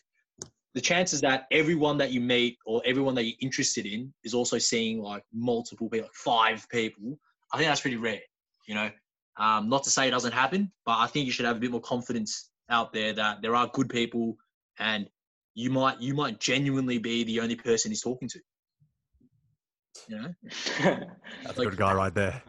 the 0.75 0.81
chances 0.81 1.21
that 1.21 1.47
everyone 1.51 1.97
that 1.99 2.11
you 2.11 2.21
meet 2.21 2.59
or 2.67 2.83
everyone 2.85 3.15
that 3.15 3.25
you're 3.25 3.37
interested 3.41 3.87
in 3.87 4.13
is 4.25 4.35
also 4.35 4.59
seeing 4.59 5.01
like 5.01 5.23
multiple 5.33 5.89
people, 5.89 6.07
like 6.07 6.15
five 6.15 6.67
people, 6.69 7.19
I 7.53 7.59
think 7.59 7.69
that's 7.69 7.81
pretty 7.81 7.97
rare. 7.97 8.21
You 8.67 8.75
know, 8.75 8.91
um, 9.39 9.69
not 9.69 9.85
to 9.85 9.91
say 9.91 10.09
it 10.09 10.11
doesn't 10.11 10.33
happen, 10.33 10.73
but 10.85 10.99
I 10.99 11.07
think 11.07 11.27
you 11.27 11.33
should 11.33 11.47
have 11.47 11.57
a 11.57 11.61
bit 11.61 11.71
more 11.71 11.81
confidence 11.81 12.51
out 12.71 12.93
there 12.93 13.13
that 13.13 13.43
there 13.43 13.55
are 13.55 13.69
good 13.73 13.89
people 13.89 14.37
and 14.79 15.09
you 15.55 15.71
might 15.71 16.01
you 16.01 16.15
might 16.15 16.41
genuinely 16.41 16.99
be 16.99 17.23
the 17.25 17.39
only 17.41 17.55
person 17.55 17.91
he's 17.91 18.03
talking 18.03 18.29
to. 18.29 18.41
You 20.09 20.17
know, 20.17 20.35
That's 21.45 21.59
a 21.59 21.65
good 21.65 21.77
guy 21.77 21.95
right 21.95 22.13
there. 22.13 22.43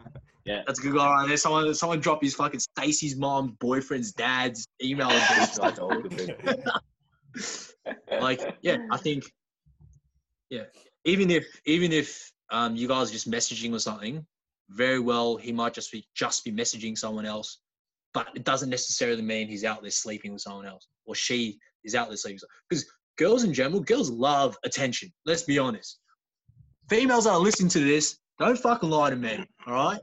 yeah. 0.44 0.62
that's 0.66 0.80
a 0.80 0.82
good 0.82 0.96
guy 0.96 1.08
right 1.08 1.28
there. 1.28 1.36
Someone 1.36 1.72
someone 1.74 2.00
drop 2.00 2.22
his 2.22 2.34
fucking 2.34 2.58
Stacy's 2.58 3.14
mom's 3.16 3.52
boyfriend's 3.60 4.10
dad's 4.12 4.66
email 4.82 5.08
address. 5.10 5.58
Like 8.20 8.40
yeah 8.62 8.78
i 8.90 8.96
think 8.96 9.24
yeah 10.50 10.64
even 11.04 11.30
if 11.30 11.44
even 11.66 11.92
if 11.92 12.32
um 12.50 12.76
you 12.76 12.88
guys 12.88 13.10
are 13.10 13.12
just 13.12 13.30
messaging 13.30 13.72
or 13.72 13.78
something 13.78 14.24
very 14.70 14.98
well 14.98 15.36
he 15.36 15.52
might 15.52 15.74
just 15.74 15.92
be 15.92 16.06
just 16.14 16.44
be 16.44 16.52
messaging 16.52 16.96
someone 16.98 17.26
else 17.26 17.60
but 18.14 18.28
it 18.34 18.44
doesn't 18.44 18.70
necessarily 18.70 19.22
mean 19.22 19.48
he's 19.48 19.64
out 19.64 19.82
there 19.82 19.90
sleeping 19.90 20.32
with 20.32 20.42
someone 20.42 20.66
else 20.66 20.88
or 21.04 21.14
she 21.14 21.58
is 21.84 21.94
out 21.94 22.08
there 22.08 22.16
sleeping 22.16 22.40
because 22.68 22.84
girls 23.16 23.44
in 23.44 23.54
general 23.54 23.80
girls 23.80 24.10
love 24.10 24.56
attention 24.64 25.12
let's 25.24 25.42
be 25.42 25.58
honest 25.58 26.00
females 26.90 27.24
that 27.24 27.30
are 27.30 27.38
listening 27.38 27.68
to 27.68 27.80
this 27.80 28.18
don't 28.38 28.58
fucking 28.58 28.90
lie 28.90 29.10
to 29.10 29.16
me 29.16 29.44
all 29.66 29.74
right 29.74 30.00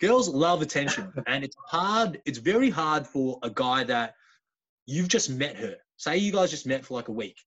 girls 0.00 0.28
love 0.28 0.62
attention 0.62 1.12
and 1.26 1.44
it's 1.44 1.56
hard 1.68 2.20
it's 2.24 2.38
very 2.38 2.70
hard 2.70 3.06
for 3.06 3.38
a 3.42 3.50
guy 3.50 3.84
that 3.84 4.14
you've 4.86 5.08
just 5.08 5.30
met 5.30 5.56
her. 5.56 5.76
Say 5.96 6.18
you 6.18 6.32
guys 6.32 6.50
just 6.50 6.66
met 6.66 6.84
for 6.84 6.94
like 6.94 7.08
a 7.08 7.12
week. 7.12 7.38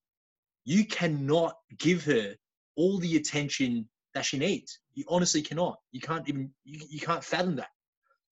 you 0.66 0.86
cannot 0.86 1.56
give 1.78 2.04
her 2.06 2.36
all 2.76 2.98
the 3.00 3.16
attention 3.18 3.88
that 4.14 4.26
she 4.26 4.38
needs. 4.38 4.80
You 4.94 5.04
honestly 5.08 5.42
cannot. 5.42 5.80
You 5.92 6.02
can't 6.02 6.28
even 6.30 6.52
you, 6.64 6.80
you 6.90 7.00
can't 7.00 7.24
fathom 7.24 7.56
that. 7.58 7.70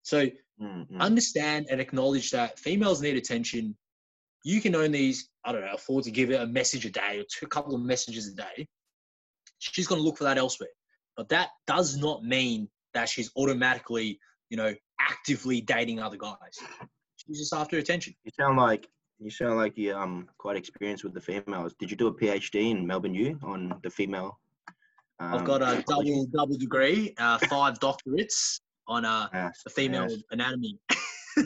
So 0.03 0.27
Mm, 0.59 0.89
mm. 0.89 0.99
understand 0.99 1.67
and 1.69 1.79
acknowledge 1.79 2.31
that 2.31 2.57
females 2.57 2.99
need 2.99 3.15
attention. 3.15 3.77
You 4.43 4.59
can 4.59 4.73
only, 4.73 5.13
I 5.45 5.51
don't 5.51 5.61
know, 5.61 5.73
afford 5.75 6.05
to 6.05 6.11
give 6.11 6.29
her 6.29 6.37
a 6.37 6.47
message 6.47 6.83
a 6.83 6.89
day 6.89 7.19
or 7.19 7.25
two, 7.31 7.45
a 7.45 7.49
couple 7.49 7.75
of 7.75 7.81
messages 7.81 8.27
a 8.27 8.35
day. 8.35 8.67
She's 9.59 9.85
going 9.85 10.01
to 10.01 10.03
look 10.03 10.17
for 10.17 10.23
that 10.23 10.39
elsewhere. 10.39 10.69
But 11.15 11.29
that 11.29 11.49
does 11.67 11.95
not 11.97 12.23
mean 12.23 12.69
that 12.95 13.07
she's 13.07 13.29
automatically, 13.35 14.19
you 14.49 14.57
know, 14.57 14.73
actively 14.99 15.61
dating 15.61 15.99
other 15.99 16.17
guys. 16.17 16.57
She's 17.17 17.37
just 17.37 17.53
after 17.53 17.77
attention. 17.77 18.15
You 18.23 18.31
sound 18.35 18.57
like 18.57 18.87
you 19.19 19.29
sound 19.29 19.57
like 19.57 19.73
you're 19.75 19.97
um 19.97 20.27
quite 20.37 20.57
experienced 20.57 21.03
with 21.03 21.13
the 21.13 21.21
females. 21.21 21.73
Did 21.79 21.91
you 21.91 21.97
do 21.97 22.07
a 22.07 22.13
PhD 22.13 22.71
in 22.71 22.85
Melbourne 22.85 23.13
U 23.13 23.39
on 23.43 23.79
the 23.83 23.89
female? 23.89 24.39
Um, 25.19 25.33
I've 25.33 25.45
got 25.45 25.61
a 25.61 25.83
double 25.87 26.25
double 26.27 26.57
degree, 26.57 27.13
uh, 27.17 27.37
five 27.49 27.79
doctorates 27.79 28.59
on 28.87 29.05
uh, 29.05 29.27
yes, 29.33 29.61
the 29.63 29.69
female 29.69 30.09
yes. 30.09 30.21
anatomy. 30.31 30.79
I 31.37 31.43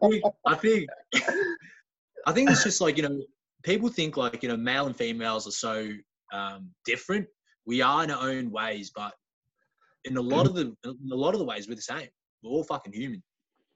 think 0.00 0.24
I 0.46 0.54
think 0.54 0.88
I 2.26 2.32
think 2.32 2.50
it's 2.50 2.64
just 2.64 2.80
like 2.80 2.96
you 2.96 3.02
know 3.02 3.20
people 3.62 3.88
think 3.88 4.16
like 4.16 4.42
you 4.42 4.48
know 4.48 4.56
male 4.56 4.86
and 4.86 4.96
females 4.96 5.46
are 5.46 5.52
so 5.52 5.90
um, 6.32 6.70
different. 6.84 7.26
We 7.66 7.82
are 7.82 8.04
in 8.04 8.10
our 8.10 8.28
own 8.28 8.50
ways, 8.50 8.90
but 8.94 9.14
in 10.04 10.16
a 10.16 10.22
lot 10.22 10.46
of 10.46 10.54
the 10.54 10.74
in 10.84 11.12
a 11.12 11.14
lot 11.14 11.34
of 11.34 11.40
the 11.40 11.44
ways 11.44 11.68
we're 11.68 11.74
the 11.74 11.82
same. 11.82 12.08
We're 12.42 12.50
all 12.50 12.64
fucking 12.64 12.92
human. 12.92 13.22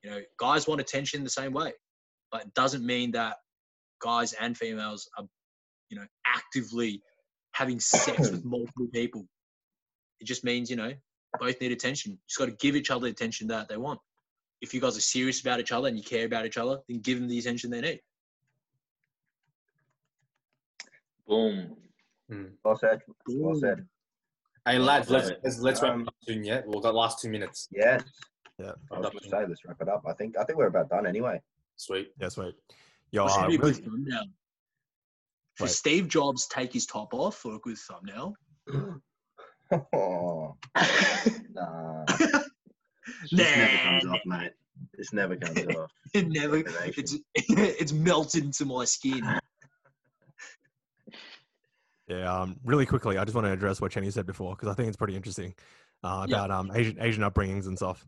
You 0.03 0.11
know, 0.11 0.21
guys 0.39 0.67
want 0.67 0.81
attention 0.81 1.23
the 1.23 1.31
same 1.31 1.53
way, 1.53 1.73
but 2.31 2.43
it 2.43 2.55
doesn't 2.55 2.85
mean 2.85 3.13
that 3.13 3.37
guys 4.01 4.33
and 4.35 4.57
females 4.57 5.09
are 5.19 5.25
you 5.91 5.99
know 5.99 6.07
actively 6.27 7.03
having 7.53 7.79
sex 7.79 8.19
with 8.31 8.45
multiple 8.45 8.89
people. 8.93 9.27
It 10.21 10.25
just 10.25 10.45
means 10.45 10.71
you 10.71 10.77
know 10.77 10.93
both 11.41 11.61
need 11.61 11.73
attention. 11.73 12.13
You 12.13 12.19
just 12.29 12.39
got 12.39 12.47
to 12.47 12.53
give 12.53 12.77
each 12.77 12.91
other 12.91 13.07
the 13.07 13.13
attention 13.13 13.47
that 13.49 13.69
they 13.69 13.77
want 13.77 14.01
if 14.63 14.73
you 14.73 14.81
guys 14.81 14.97
are 14.97 15.01
serious 15.03 15.41
about 15.41 15.61
each 15.61 15.73
other 15.73 15.89
and 15.89 15.99
you 15.99 16.05
care 16.05 16.25
about 16.25 16.47
each 16.47 16.57
other, 16.57 16.79
then 16.89 17.01
give 17.01 17.19
them 17.19 17.29
the 17.29 17.39
attention 17.39 17.69
they 17.71 17.81
need. 17.81 18.01
Boom. 21.27 21.77
Well 22.65 22.79
said. 22.79 23.01
Well 23.29 23.57
said. 23.57 23.85
Hey 24.65 24.79
lads, 24.79 25.11
let's 25.11 25.33
let's, 25.43 25.59
let's 25.59 25.83
wrap 25.83 25.95
Um, 25.95 26.03
it 26.03 26.09
up 26.09 26.15
soon. 26.23 26.45
Yeah, 26.45 26.61
we've 26.67 26.83
got 26.83 26.95
last 26.95 27.21
two 27.21 27.29
minutes. 27.29 27.69
Yes. 27.73 28.05
Yeah. 28.63 28.73
I 28.93 28.99
was 29.01 29.11
going 29.11 29.19
to 29.23 29.29
say 29.29 29.45
let's 29.49 29.65
wrap 29.65 29.81
it 29.81 29.89
up. 29.89 30.03
I 30.07 30.13
think 30.13 30.37
I 30.39 30.45
think 30.45 30.59
we're 30.59 30.67
about 30.67 30.89
done 30.89 31.07
anyway. 31.07 31.41
Sweet. 31.77 32.13
Yeah, 32.21 32.29
sweet. 32.29 32.55
Yo, 33.11 33.25
What 33.25 33.33
should 33.33 33.45
uh, 33.45 33.49
be 33.49 33.57
a 33.57 33.59
really, 33.59 33.73
good 33.73 33.85
thumbnail? 33.85 34.25
Should 35.59 35.65
Wait. 35.65 35.71
Steve 35.71 36.09
Jobs 36.09 36.47
take 36.47 36.73
his 36.73 36.87
top 36.87 37.13
off 37.13 37.37
for 37.37 37.55
a 37.55 37.59
good 37.59 37.77
thumbnail? 37.79 38.35
oh, 39.93 40.57
nah. 41.53 42.05
This 43.33 43.57
never 43.57 43.77
comes 43.79 44.07
off, 44.07 44.21
mate. 44.27 44.53
This 44.97 45.13
never 45.13 45.37
comes 45.37 45.67
off. 45.77 45.91
It 46.15 46.29
never. 46.29 46.63
It's 46.97 47.17
it's 47.35 47.93
melted 47.93 48.45
into 48.45 48.65
my 48.65 48.85
skin. 48.85 49.23
yeah, 52.09 52.33
um, 52.43 52.57
really 52.65 52.87
quickly, 52.87 53.19
I 53.19 53.25
just 53.25 53.35
want 53.35 53.47
to 53.47 53.53
address 53.53 53.81
what 53.81 53.91
Chenny 53.93 54.13
said 54.13 54.27
before 54.27 54.55
because 54.55 54.69
I 54.69 54.75
think 54.75 54.89
it's 54.89 54.97
pretty 54.97 55.17
interesting 55.17 55.55
uh, 56.05 56.27
Yeah. 56.29 56.37
about 56.45 56.51
um, 56.51 56.71
Asian 56.75 56.97
Asian 57.01 57.23
upbringings 57.25 57.67
and 57.67 57.77
stuff. 57.77 58.07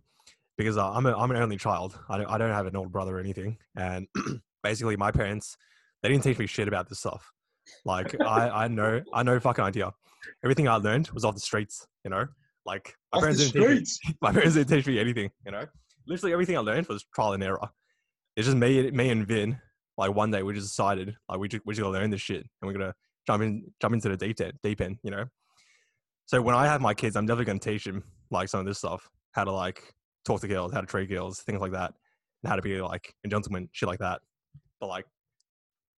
Because 0.57 0.77
uh, 0.77 0.91
I'm 0.91 1.07
a, 1.07 1.17
I'm 1.17 1.31
an 1.31 1.37
only 1.37 1.57
child. 1.57 1.99
I 2.09 2.19
don't, 2.19 2.27
I 2.31 2.39
don't 2.39 2.53
have 2.53 2.67
an 2.67 2.77
older 2.77 2.89
brother 2.89 3.17
or 3.17 3.21
anything, 3.21 3.59
and 3.77 4.07
basically 4.63 4.97
my 4.97 5.11
parents 5.11 5.57
they 6.03 6.11
didn't 6.11 6.23
teach 6.23 6.39
me 6.39 6.47
shit 6.47 6.69
about 6.69 6.89
this 6.89 7.01
stuff. 7.01 7.33
Like 7.85 8.21
I 8.21 8.65
I 8.65 8.69
know 8.69 9.01
I 9.13 9.23
know 9.23 9.41
fucking 9.41 9.65
idea. 9.65 9.93
Everything 10.45 10.69
I 10.69 10.77
learned 10.77 11.09
was 11.11 11.25
off 11.25 11.35
the 11.35 11.41
streets. 11.41 11.87
You 12.05 12.11
know, 12.11 12.27
like 12.67 12.95
my 13.13 13.17
Off 13.17 13.23
parents 13.23 13.51
didn't 13.51 13.79
teach 13.79 13.99
me 14.07 14.15
my 14.21 14.33
parents 14.33 14.55
didn't 14.55 14.69
teach 14.69 14.87
me 14.87 14.99
anything, 14.99 15.31
you 15.47 15.53
know. 15.53 15.65
Literally 16.07 16.33
everything 16.35 16.57
I 16.57 16.61
learned 16.61 16.87
was 16.89 17.05
trial 17.15 17.33
and 17.33 17.43
error. 17.43 17.69
It's 18.37 18.47
just 18.47 18.57
me, 18.57 18.91
me 18.91 19.11
and 19.11 19.27
Vin. 19.27 19.59
Like 19.97 20.15
one 20.15 20.31
day 20.31 20.43
we 20.43 20.53
just 20.53 20.69
decided, 20.69 21.15
like 21.29 21.39
we 21.39 21.49
just 21.49 21.65
we 21.65 21.73
just 21.73 21.83
gonna 21.83 21.99
learn 21.99 22.11
this 22.11 22.21
shit, 22.21 22.43
and 22.43 22.67
we're 22.67 22.73
gonna 22.73 22.95
jump 23.27 23.43
in, 23.43 23.65
jump 23.81 23.95
into 23.95 24.11
the 24.11 24.17
deep 24.17 24.41
end, 24.41 24.55
deep 24.63 24.81
end, 24.81 24.99
you 25.03 25.11
know. 25.11 25.25
So 26.27 26.43
when 26.43 26.55
I 26.55 26.67
have 26.67 26.81
my 26.81 26.93
kids, 26.93 27.17
I'm 27.17 27.27
definitely 27.27 27.47
gonna 27.47 27.61
teach 27.61 27.85
them 27.85 28.03
like 28.31 28.49
some 28.49 28.61
of 28.61 28.67
this 28.67 28.79
stuff, 28.79 29.09
how 29.33 29.45
to 29.45 29.53
like 29.53 29.95
talk 30.25 30.41
to 30.41 30.49
girls, 30.49 30.73
how 30.73 30.81
to 30.81 30.87
treat 30.87 31.09
girls, 31.09 31.41
things 31.41 31.61
like 31.61 31.73
that, 31.73 31.93
and 32.43 32.51
how 32.51 32.57
to 32.57 32.63
be 32.63 32.81
like 32.81 33.15
a 33.25 33.29
gentleman, 33.29 33.69
shit 33.73 33.89
like 33.89 33.99
that. 34.01 34.21
But 34.81 34.89
like, 34.89 35.07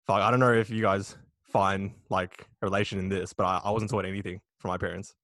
fuck, 0.06 0.20
I 0.20 0.30
don't 0.30 0.40
know 0.40 0.52
if 0.52 0.70
you 0.70 0.82
guys 0.82 1.16
find 1.52 1.92
like 2.10 2.46
a 2.62 2.66
relation 2.66 2.98
in 2.98 3.08
this, 3.08 3.32
but 3.32 3.44
I, 3.44 3.60
I 3.64 3.70
wasn't 3.70 3.90
taught 3.90 4.04
anything 4.04 4.40
from 4.58 4.70
my 4.70 4.78
parents. 4.78 5.14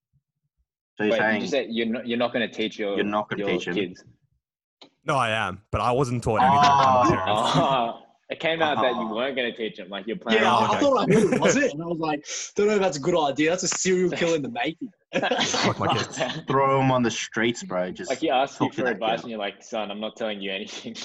So 0.96 1.04
you're 1.04 1.12
Wait, 1.12 1.18
saying 1.18 1.40
you 1.40 1.48
say 1.48 1.66
you're 1.70 1.86
not, 1.86 2.06
you're 2.06 2.18
not 2.18 2.32
going 2.32 2.48
to 2.48 2.54
teach 2.54 2.78
your 2.78 2.96
You're 2.96 3.04
not 3.04 3.28
gonna 3.28 3.46
your 3.46 3.58
kids? 3.58 4.04
No, 5.04 5.16
I 5.16 5.30
am, 5.30 5.62
but 5.70 5.80
I 5.80 5.90
wasn't 5.90 6.22
taught 6.22 6.42
anything 6.42 6.60
from 6.60 7.18
my 7.18 7.24
Oh. 7.26 7.98
parents. 8.34 8.44
It 8.44 8.46
came 8.46 8.62
out 8.62 8.82
that 8.82 8.94
you 8.94 9.08
Oh. 9.08 9.14
weren't 9.16 9.36
going 9.36 9.50
to 9.50 9.56
teach 9.56 9.78
him. 9.78 9.88
Like 9.88 10.06
you're 10.06 10.16
planning. 10.16 10.42
Yeah, 10.42 10.54
I, 10.54 10.64
I 10.64 10.68
okay. 10.70 10.80
thought 10.80 10.96
I 11.08 11.12
heard 11.14 11.32
it, 11.34 11.40
was 11.40 11.56
it? 11.56 11.72
And 11.74 11.82
I 11.82 11.86
was 11.86 11.98
like, 11.98 12.26
don't 12.56 12.66
know 12.68 12.74
if 12.74 12.80
that's 12.80 12.96
a 12.96 13.00
good 13.00 13.18
idea. 13.18 13.50
That's 13.50 13.62
a 13.64 13.68
serial 13.68 14.10
killer 14.10 14.36
in 14.36 14.42
the 14.42 14.50
making. 14.50 14.88
Fuck 15.12 15.78
my 15.78 15.88
kids. 15.94 16.18
throw 16.46 16.78
them 16.78 16.90
on 16.90 17.02
the 17.02 17.10
streets, 17.10 17.62
bro? 17.62 17.90
Just 17.90 18.08
like 18.10 18.20
he 18.20 18.30
asked 18.30 18.58
you 18.60 18.66
Talk 18.68 18.74
for 18.76 18.86
advice, 18.86 19.16
girl. 19.18 19.20
and 19.24 19.30
you're 19.30 19.38
like, 19.38 19.62
"Son, 19.62 19.90
I'm 19.90 20.00
not 20.00 20.16
telling 20.16 20.40
you 20.40 20.50
anything. 20.50 20.96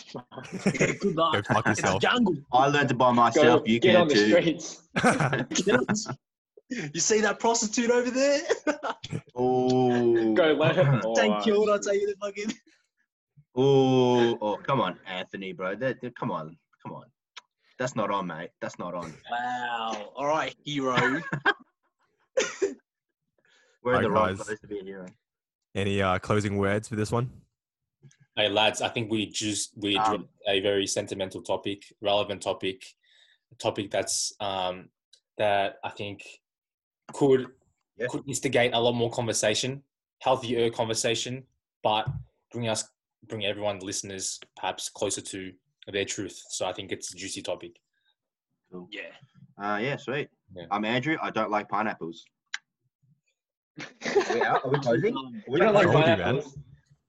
good 0.99 1.15
luck. 1.15 1.33
Go 1.33 1.41
fuck 1.53 1.67
It's 1.67 1.79
a 1.79 1.83
yourself. 1.83 2.01
jungle. 2.01 2.35
I 2.53 2.67
learned 2.67 2.87
to 2.89 2.95
by 2.95 3.07
Go 3.09 3.13
myself. 3.13 3.67
you 3.67 3.79
get 3.79 3.93
can 3.93 4.01
on 4.03 4.07
the 4.07 4.13
too. 4.13 4.29
streets." 4.29 4.83
you 6.93 6.99
see 7.01 7.19
that 7.21 7.39
prostitute 7.39 7.91
over 7.91 8.09
there? 8.09 8.41
Oh, 9.39 10.33
Go 10.33 10.53
learn. 10.53 11.01
Thank 11.15 11.45
you. 11.45 11.63
uh, 11.65 11.73
I'll 11.73 11.79
tell 11.79 11.93
you 11.93 12.07
the 12.07 12.15
fucking. 12.19 12.51
oh, 13.55 14.37
oh, 14.41 14.57
come 14.57 14.81
on, 14.81 14.97
Anthony, 15.07 15.53
bro. 15.53 15.75
That, 15.75 16.01
that- 16.01 16.15
come 16.15 16.31
on, 16.31 16.57
come 16.83 16.93
on. 16.95 17.03
That's 17.79 17.95
not 17.95 18.09
on, 18.11 18.27
mate. 18.27 18.49
That's 18.59 18.79
not 18.79 18.93
on. 18.95 19.13
Wow. 19.29 20.11
All 20.15 20.25
right, 20.25 20.55
hero. 20.63 20.95
We're 23.83 23.93
in 23.95 24.01
the 24.01 24.07
Alright, 24.07 24.11
wrong 24.11 24.35
guys. 24.35 24.45
place 24.45 24.59
to 24.61 24.67
be 24.67 24.79
a 24.79 24.83
hero. 24.83 25.05
Any 25.75 26.01
uh, 26.01 26.17
closing 26.19 26.57
words 26.57 26.87
for 26.87 26.95
this 26.95 27.11
one? 27.11 27.29
Hey 28.35 28.49
lads, 28.49 28.81
I 28.81 28.89
think 28.89 29.09
we 29.11 29.27
just 29.27 29.71
we 29.77 29.97
Um, 29.97 30.27
a 30.47 30.59
very 30.59 30.85
sentimental 30.87 31.41
topic, 31.41 31.83
relevant 32.01 32.41
topic, 32.41 32.83
a 33.51 33.55
topic 33.55 33.89
that's 33.91 34.33
um, 34.39 34.89
that 35.37 35.77
I 35.83 35.89
think 35.89 36.23
could 37.13 37.47
Yeah. 37.97 38.07
could 38.09 38.23
instigate 38.27 38.73
a 38.73 38.79
lot 38.79 38.93
more 38.93 39.09
conversation, 39.11 39.83
healthier 40.19 40.69
conversation, 40.69 41.45
but 41.83 42.07
bring 42.51 42.67
us 42.67 42.83
bring 43.23 43.45
everyone, 43.45 43.79
listeners, 43.79 44.39
perhaps 44.55 44.89
closer 44.89 45.21
to 45.21 45.51
their 45.91 46.05
truth. 46.05 46.41
So 46.49 46.65
I 46.65 46.73
think 46.73 46.91
it's 46.91 47.13
a 47.13 47.17
juicy 47.17 47.41
topic. 47.41 47.79
Cool. 48.71 48.87
Yeah. 48.91 49.01
Uh, 49.61 49.77
yeah, 49.77 49.97
sweet. 49.97 50.29
Yeah. 50.55 50.65
I'm 50.71 50.85
Andrew. 50.85 51.17
I 51.21 51.31
don't 51.31 51.49
like 51.49 51.69
pineapples. 51.69 52.25
Are 53.79 54.33
we 54.33 54.41
out? 54.41 54.65
Are 54.65 54.71
we 54.71 54.79
closing? 54.79 55.41
We 55.47 55.59
don't 55.59 55.73
like 55.73 55.83
told 55.85 55.95
you, 55.95 56.01
closing? 56.03 56.17
man. 56.17 56.17
pineapples, 56.17 56.57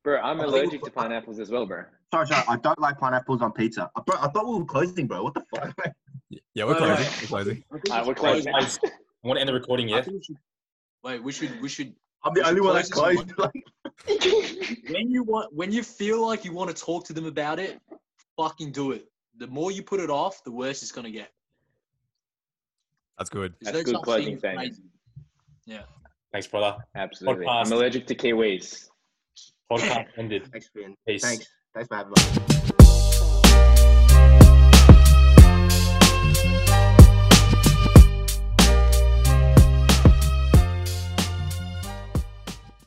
bro? 0.04 0.20
I'm 0.20 0.40
allergic 0.40 0.82
to 0.82 0.90
pineapples 0.90 1.38
as 1.40 1.50
well, 1.50 1.66
bro. 1.66 1.84
Sorry, 2.12 2.26
sorry. 2.26 2.44
I 2.48 2.56
don't 2.56 2.78
like 2.78 2.98
pineapples 2.98 3.42
on 3.42 3.52
pizza. 3.52 3.90
I, 3.96 4.00
bro, 4.02 4.16
I 4.20 4.28
thought 4.28 4.46
we 4.48 4.58
were 4.58 4.64
closing, 4.64 5.06
bro. 5.06 5.24
What 5.24 5.34
the 5.34 5.44
fuck? 5.54 5.74
Yeah, 6.54 6.64
we're 6.64 6.74
closing. 6.76 7.06
We're 7.22 7.28
closing. 7.28 7.64
I 7.90 8.02
we 8.02 8.08
we're 8.08 8.14
closing. 8.14 8.54
I 8.54 8.68
want 9.24 9.36
to 9.36 9.40
end 9.40 9.48
the 9.48 9.54
recording 9.54 9.92
I 9.92 9.96
yet. 9.96 10.04
think 10.04 10.18
we 10.18 10.22
should- 10.24 10.36
Wait, 11.04 11.22
we 11.22 11.32
should 11.32 11.60
we 11.62 11.68
should 11.68 11.94
I'm 12.24 12.34
the 12.34 12.40
should 12.40 12.48
only 12.48 12.60
one 12.60 12.74
that 12.74 12.90
closed. 12.90 13.32
Like, 13.38 13.52
when 14.90 15.10
you 15.10 15.22
want 15.22 15.54
when 15.54 15.70
you 15.72 15.82
feel 15.82 16.26
like 16.26 16.44
you 16.44 16.52
want 16.52 16.74
to 16.74 16.82
talk 16.82 17.04
to 17.06 17.12
them 17.12 17.26
about 17.26 17.58
it, 17.58 17.80
fucking 18.38 18.72
do 18.72 18.92
it. 18.92 19.06
The 19.36 19.46
more 19.48 19.70
you 19.70 19.82
put 19.82 20.00
it 20.00 20.08
off, 20.10 20.42
the 20.44 20.50
worse 20.50 20.82
it's 20.82 20.92
gonna 20.92 21.10
get. 21.10 21.30
That's 23.18 23.28
good. 23.30 23.54
There's 23.60 23.74
That's 23.74 23.86
no 23.86 23.92
good 23.92 23.98
such 23.98 24.04
closing 24.04 24.24
thing 24.24 24.34
as 24.34 24.40
statement. 24.40 24.78
lazy. 25.66 25.84
Thanks, 26.32 26.46
brother. 26.46 26.76
Absolutely. 26.94 27.46
Podcast. 27.46 27.66
I'm 27.66 27.72
allergic 27.72 28.06
to 28.06 28.14
kiwis. 28.14 28.88
Podcast 29.70 30.06
ended. 30.16 30.48
thanks, 30.52 30.68
Finn. 30.74 30.94
Peace. 31.06 31.22
Thanks. 31.22 31.46
Thanks 31.74 31.88
for 31.88 31.96
having 31.96 32.12
me. 32.12 32.57